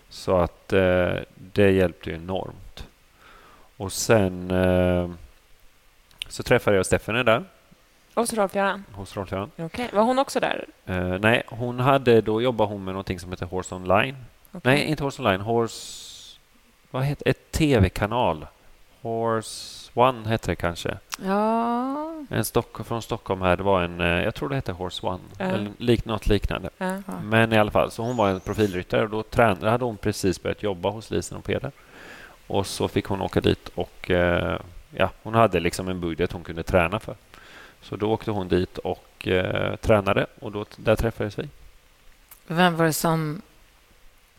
[0.10, 2.88] Så att eh, det hjälpte ju enormt.
[3.78, 5.10] Och sen eh,
[6.28, 7.44] så träffade jag Stephanie där
[8.16, 8.84] så Rolf-Göran.
[8.94, 9.52] hos Rolf-Göran.
[9.58, 9.90] Okej.
[9.94, 10.66] Var hon också där?
[10.86, 14.16] Eh, nej, hon hade, då jobbade hon med någonting som heter Horse Online.
[14.52, 14.62] Okej.
[14.64, 15.42] Nej, inte Horse Online.
[15.42, 16.16] Horse...
[16.92, 18.48] Vad heter Ett tv-kanal.
[19.02, 20.98] Horse One hette det kanske.
[21.26, 22.12] Ja.
[22.30, 23.58] En Stock, från Stockholm här.
[23.58, 24.02] Det var en...
[24.02, 25.20] eh, Jag tror det hette Horse One.
[25.38, 25.46] Ja.
[25.46, 26.70] Eller lik, något liknande.
[26.78, 26.98] Ja.
[27.24, 30.44] Men i alla fall, så hon var en profilryttare och då tränade, hade hon precis
[30.44, 31.72] börjat jobba hos Lisen och Peder.
[32.48, 34.60] Och så fick hon åka dit och eh,
[34.92, 37.16] ja, hon hade liksom en budget hon kunde träna för.
[37.82, 41.50] Så då åkte hon dit och eh, tränade och då, där träffades vi.
[42.48, 43.42] Vem var det som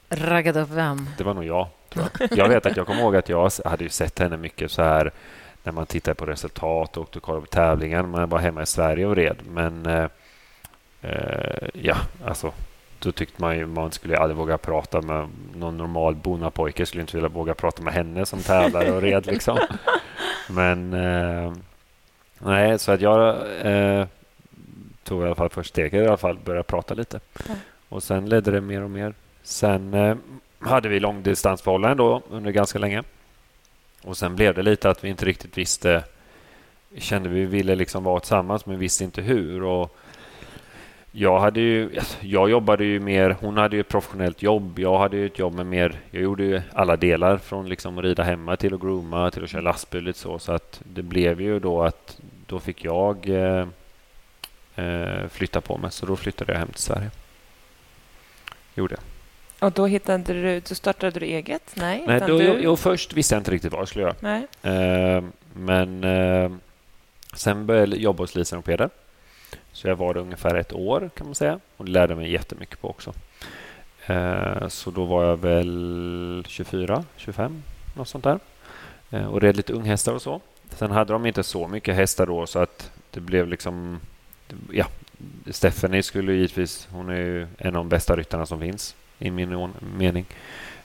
[0.09, 1.09] raggade upp vem?
[1.19, 1.69] Det var nog jag.
[1.89, 2.39] Tror jag.
[2.39, 5.13] jag vet att jag kommer ihåg att jag hade ju sett henne mycket så här
[5.67, 8.03] när man tittar på resultat och åkte och kollade på tävlingar.
[8.03, 9.37] Man var hemma i Sverige och red.
[9.51, 10.09] Men eh,
[11.01, 12.53] eh, ja, alltså
[12.99, 16.87] då tyckte man ju man skulle aldrig våga prata med någon normal bonnapojke.
[16.87, 19.59] Skulle inte vilja våga prata med henne som tävlare och red liksom.
[20.49, 21.53] Men eh,
[22.39, 23.37] nej, så att jag
[23.67, 24.07] eh,
[25.05, 27.21] tog i alla fall först steget i alla fall börja prata lite.
[27.89, 29.14] Och sen ledde det mer och mer.
[29.43, 30.17] Sen eh,
[30.61, 33.03] hade vi långdistansförhållanden då under ganska länge.
[34.03, 36.05] Och sen blev det lite att vi inte riktigt visste.
[36.99, 39.63] Kände vi ville liksom vara tillsammans men visste inte hur.
[39.63, 39.97] Och
[41.19, 44.79] jag hade ju, alltså, jag jobbade ju mer, hon hade ju ett professionellt jobb.
[44.79, 48.05] Jag hade ju ett jobb med mer, jag gjorde ju alla delar från liksom att
[48.05, 50.39] rida hemma till att grooma till att köra lastbil lite så.
[50.39, 53.67] Så att det blev ju då att då fick jag eh,
[54.75, 55.91] eh, flytta på mig.
[55.91, 57.11] Så då flyttade jag hem till Sverige.
[58.75, 59.16] Gjorde jag.
[59.59, 61.73] Och då hittade du, då startade du eget?
[61.75, 62.59] Nej, Nej, då, du...
[62.61, 64.15] jo, först visste jag inte riktigt vad jag skulle göra.
[64.21, 64.47] Nej.
[64.63, 66.51] Eh, men eh,
[67.35, 68.91] sen började jag jobba hos Lisen och Peder.
[69.73, 72.91] Så jag var där ungefär ett år kan man säga och lärde mig jättemycket på
[72.91, 73.13] också.
[74.07, 77.63] Eh, så då var jag väl 24, 25,
[77.97, 78.39] något sånt där.
[79.11, 80.41] Eh, och red lite unghästar och så.
[80.71, 84.01] Sen hade de inte så mycket hästar då så att det blev liksom...
[84.71, 84.87] Ja,
[85.51, 86.89] Stephanie skulle givetvis...
[86.91, 90.27] Hon är ju en av de bästa ryttarna som finns i min mening.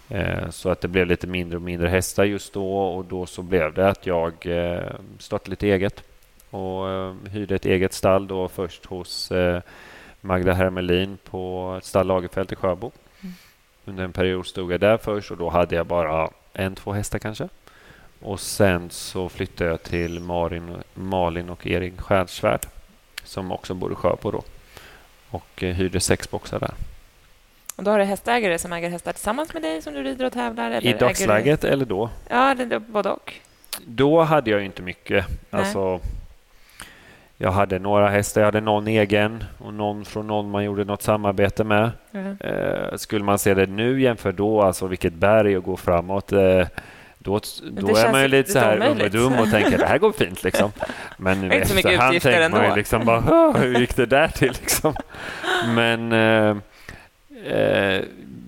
[0.10, 3.42] Eh, Så att det blev lite mindre och mindre hästar just då och då så
[3.42, 6.04] blev det att jag eh, startade lite eget
[6.50, 9.32] och eh, hyrde ett eget stall då först hos
[10.22, 12.92] Magda Hermelin på ett stall Lagerfält i Sjöbo.
[13.86, 17.20] Under en period stod jag där först och då hade jag bara en, två hästar
[17.20, 17.50] kanske.
[18.22, 22.66] Och sen så flyttade jag till Malin, Malin och Erik Stjärnsvärd
[23.24, 24.44] som också bor i Sjöbo då
[25.30, 26.74] och hyrde sex boxar där.
[27.82, 30.34] Och då har du hästägare som äger hästar tillsammans med dig som du rider och
[30.34, 30.72] tävlar?
[30.72, 32.06] Eller I dagsläget eller då?
[32.30, 32.36] Du...
[32.36, 33.34] Ja, det, både och.
[33.86, 35.26] Då hade jag inte mycket.
[35.50, 35.62] Nej.
[35.62, 36.00] Alltså,
[37.38, 41.02] jag hade några hästar, jag hade någon egen och någon från någon man gjorde något
[41.02, 41.92] samarbete med.
[42.12, 42.48] Ja.
[42.48, 46.32] Eh, skulle man se det nu jämför då, alltså vilket berg att gå framåt.
[46.32, 46.68] Eh,
[47.18, 47.40] då
[47.72, 50.12] då är man ju lite så här ung och dum och tänker det här går
[50.12, 50.44] fint.
[50.44, 50.72] Liksom.
[51.18, 54.52] Men nu efterhand tänker man ju liksom bara, "Åh, hur gick det där till?
[54.62, 54.96] Liksom.
[55.76, 56.56] Men eh,
[57.46, 58.02] eh,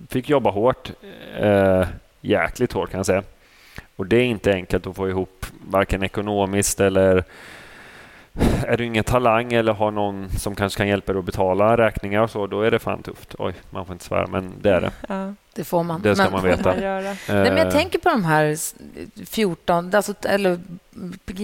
[0.08, 0.90] fick jobba hårt.
[1.38, 1.86] Eh,
[2.20, 3.22] jäkligt hårt kan jag säga.
[3.96, 7.24] Och det är inte enkelt att få ihop, varken ekonomiskt eller
[8.66, 12.22] är du ingen talang eller har någon som kanske kan hjälpa dig att betala räkningar
[12.22, 13.34] och så, då är det fan tufft.
[13.38, 14.90] Oj, man får inte svära, men det är det.
[15.08, 15.34] Ja.
[15.54, 16.02] Det får man.
[16.02, 16.68] Det ska men, man veta.
[16.68, 17.02] Man göra.
[17.02, 18.56] Nej, men jag Eh, tänker på de här
[19.26, 20.60] 14, alltså, eller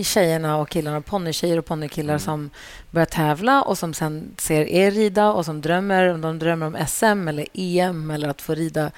[0.03, 2.21] tjejerna och killarna, ponnystjejer och ponnykillar Mm.
[2.21, 2.51] som
[2.91, 6.77] börjar tävla och som sen ser er rida och som drömmer, om de drömmer om
[6.89, 8.91] SM eller EM eller att få rida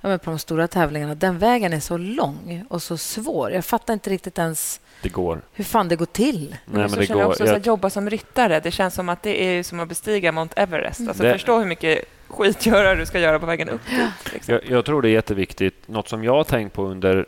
[0.00, 1.14] ja, på de stora tävlingarna.
[1.14, 3.52] Den vägen är så lång och så svår.
[3.52, 5.40] Jag fattar inte riktigt ens Det går.
[5.52, 6.48] hur fan det går till.
[6.50, 7.30] Nej, men så det känner går.
[7.30, 10.32] också så Jag- jobba som ryttare, det känns som att det är som att bestiga
[10.32, 11.00] Mount Everest.
[11.08, 14.32] Alltså, Det- Förstå hur mycket skitgörare du ska göra på vägen upp dit.
[14.32, 14.54] Liksom.
[14.54, 15.74] Jag, jag tror det är jätteviktigt.
[15.88, 17.26] Något som jag har tänkt på under...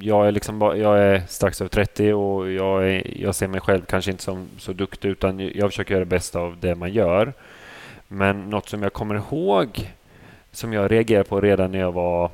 [0.00, 3.60] Jag är, liksom bara, jag är strax över 30 och jag, är, jag ser mig
[3.60, 6.92] själv kanske inte som så duktig utan jag försöker göra det bästa av det man
[6.92, 7.32] gör.
[8.08, 9.90] Men något som jag kommer ihåg
[10.52, 12.30] som jag reagerade på redan när jag var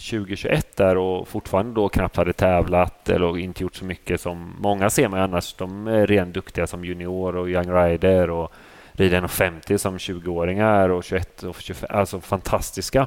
[0.00, 4.90] 2021 där och fortfarande då knappt hade tävlat eller inte gjort så mycket som många
[4.90, 5.54] ser mig annars.
[5.54, 8.52] De är redan duktiga som junior och young rider och
[8.92, 11.88] rider 1,50 som 20-åringar och 21 och 25.
[11.92, 13.06] Alltså fantastiska.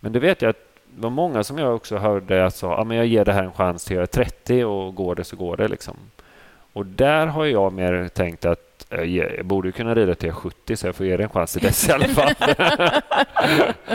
[0.00, 0.64] Men det vet jag att
[0.94, 3.44] det var många som jag också hörde att sa, ah, men jag ger det här
[3.44, 5.68] en chans till jag är 30 och går det så går det.
[5.68, 5.96] Liksom.
[6.72, 10.40] Och där har jag mer tänkt att eh, jag borde kunna rida till jag är
[10.40, 12.34] 70 så jag får ge det en chans till dess i alla fall.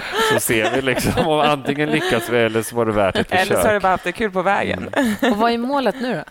[0.33, 3.45] så ser vi liksom om antingen lyckas vi eller så var det värt ett Eller
[3.45, 3.81] så har du försök.
[3.81, 4.89] bara haft det kul på vägen.
[5.31, 6.23] Och vad är målet nu då?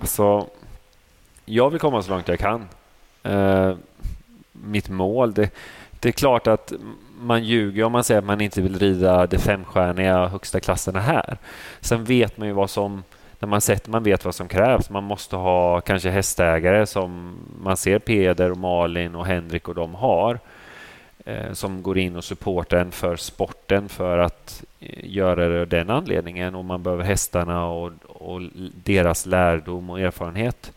[0.00, 0.48] Alltså,
[1.44, 2.68] jag vill komma så långt jag kan.
[3.22, 3.74] Eh,
[4.52, 5.50] mitt mål, det,
[6.00, 6.72] det är klart att
[7.20, 11.38] man ljuger om man säger att man inte vill rida de femstjärniga högsta klasserna här.
[11.80, 13.04] Sen vet man ju vad som,
[13.46, 14.90] när man sett, man vet vad som krävs.
[14.90, 19.94] Man måste ha kanske hästägare som man ser Peder och Malin och Henrik och de
[19.94, 20.38] har.
[21.24, 25.68] Eh, som går in och supportar en för sporten för att eh, göra det av
[25.68, 28.40] den anledningen och man behöver hästarna och, och
[28.84, 30.72] deras lärdom och erfarenhet.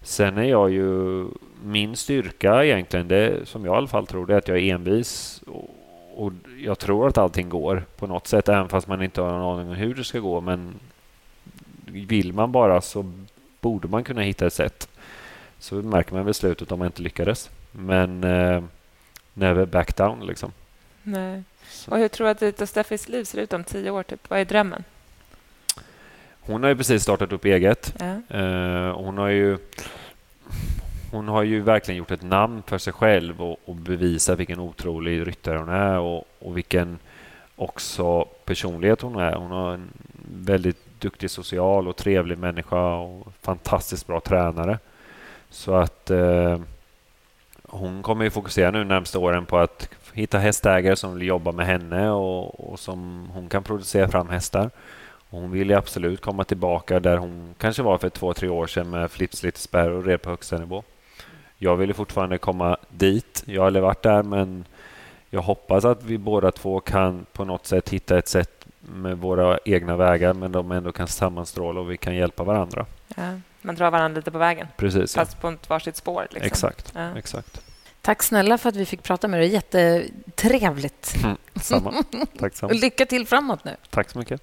[0.00, 1.26] Sen är jag ju...
[1.64, 4.74] Min styrka egentligen, det som jag i alla fall tror, det är att jag är
[4.74, 5.42] envis.
[5.46, 5.70] Och,
[6.14, 9.58] och jag tror att allting går på något sätt, även fast man inte har någon
[9.58, 10.40] aning om hur det ska gå.
[10.40, 10.74] Men
[11.86, 13.12] vill man bara så
[13.60, 14.88] borde man kunna hitta ett sätt.
[15.58, 17.50] Så märker man väl slutet om man inte lyckades.
[17.72, 18.64] Men eh,
[19.34, 20.52] never back down liksom.
[21.02, 21.42] Nej.
[21.88, 24.02] Och hur tror du att ditt och Steffis liv ser ut om tio år?
[24.02, 24.30] Typ?
[24.30, 24.84] Vad är drömmen?
[26.40, 27.94] Hon har ju precis startat upp eget.
[27.98, 28.36] Ja.
[28.38, 29.58] Eh, hon har ju
[31.14, 35.26] hon har ju verkligen gjort ett namn för sig själv och, och bevisat vilken otrolig
[35.26, 36.98] ryttare hon är och, och vilken
[37.56, 39.32] också personlighet hon är.
[39.32, 39.88] Hon har en
[40.32, 44.78] väldigt duktig social och trevlig människa och fantastiskt bra tränare.
[45.50, 46.58] Så att eh,
[47.62, 51.66] hon kommer ju fokusera nu närmsta åren på att hitta hästägare som vill jobba med
[51.66, 54.70] henne och, och som hon kan producera fram hästar.
[55.30, 58.66] Och hon vill ju absolut komma tillbaka där hon kanske var för två, tre år
[58.66, 60.82] sedan med flips, lite spärr och red på högsta nivå.
[61.58, 63.42] Jag vill fortfarande komma dit.
[63.46, 64.64] Jag har aldrig varit där, men
[65.30, 69.58] jag hoppas att vi båda två kan på något sätt hitta ett sätt med våra
[69.64, 72.86] egna vägar, men de ändå kan sammanstråla och vi kan hjälpa varandra.
[73.16, 73.38] Ja.
[73.62, 75.24] Man drar varandra lite på vägen, Precis, ja.
[75.24, 76.26] fast på ett varsitt spår.
[76.30, 76.46] Liksom.
[76.46, 76.92] Exakt.
[76.94, 77.18] Ja.
[77.18, 77.60] exakt.
[78.00, 79.48] Tack snälla för att vi fick prata med dig.
[79.48, 81.14] Jättetrevligt.
[81.24, 81.94] Mm, samma.
[82.38, 82.72] Tack samma.
[82.72, 83.76] Och lycka till framåt nu.
[83.90, 84.42] Tack så mycket.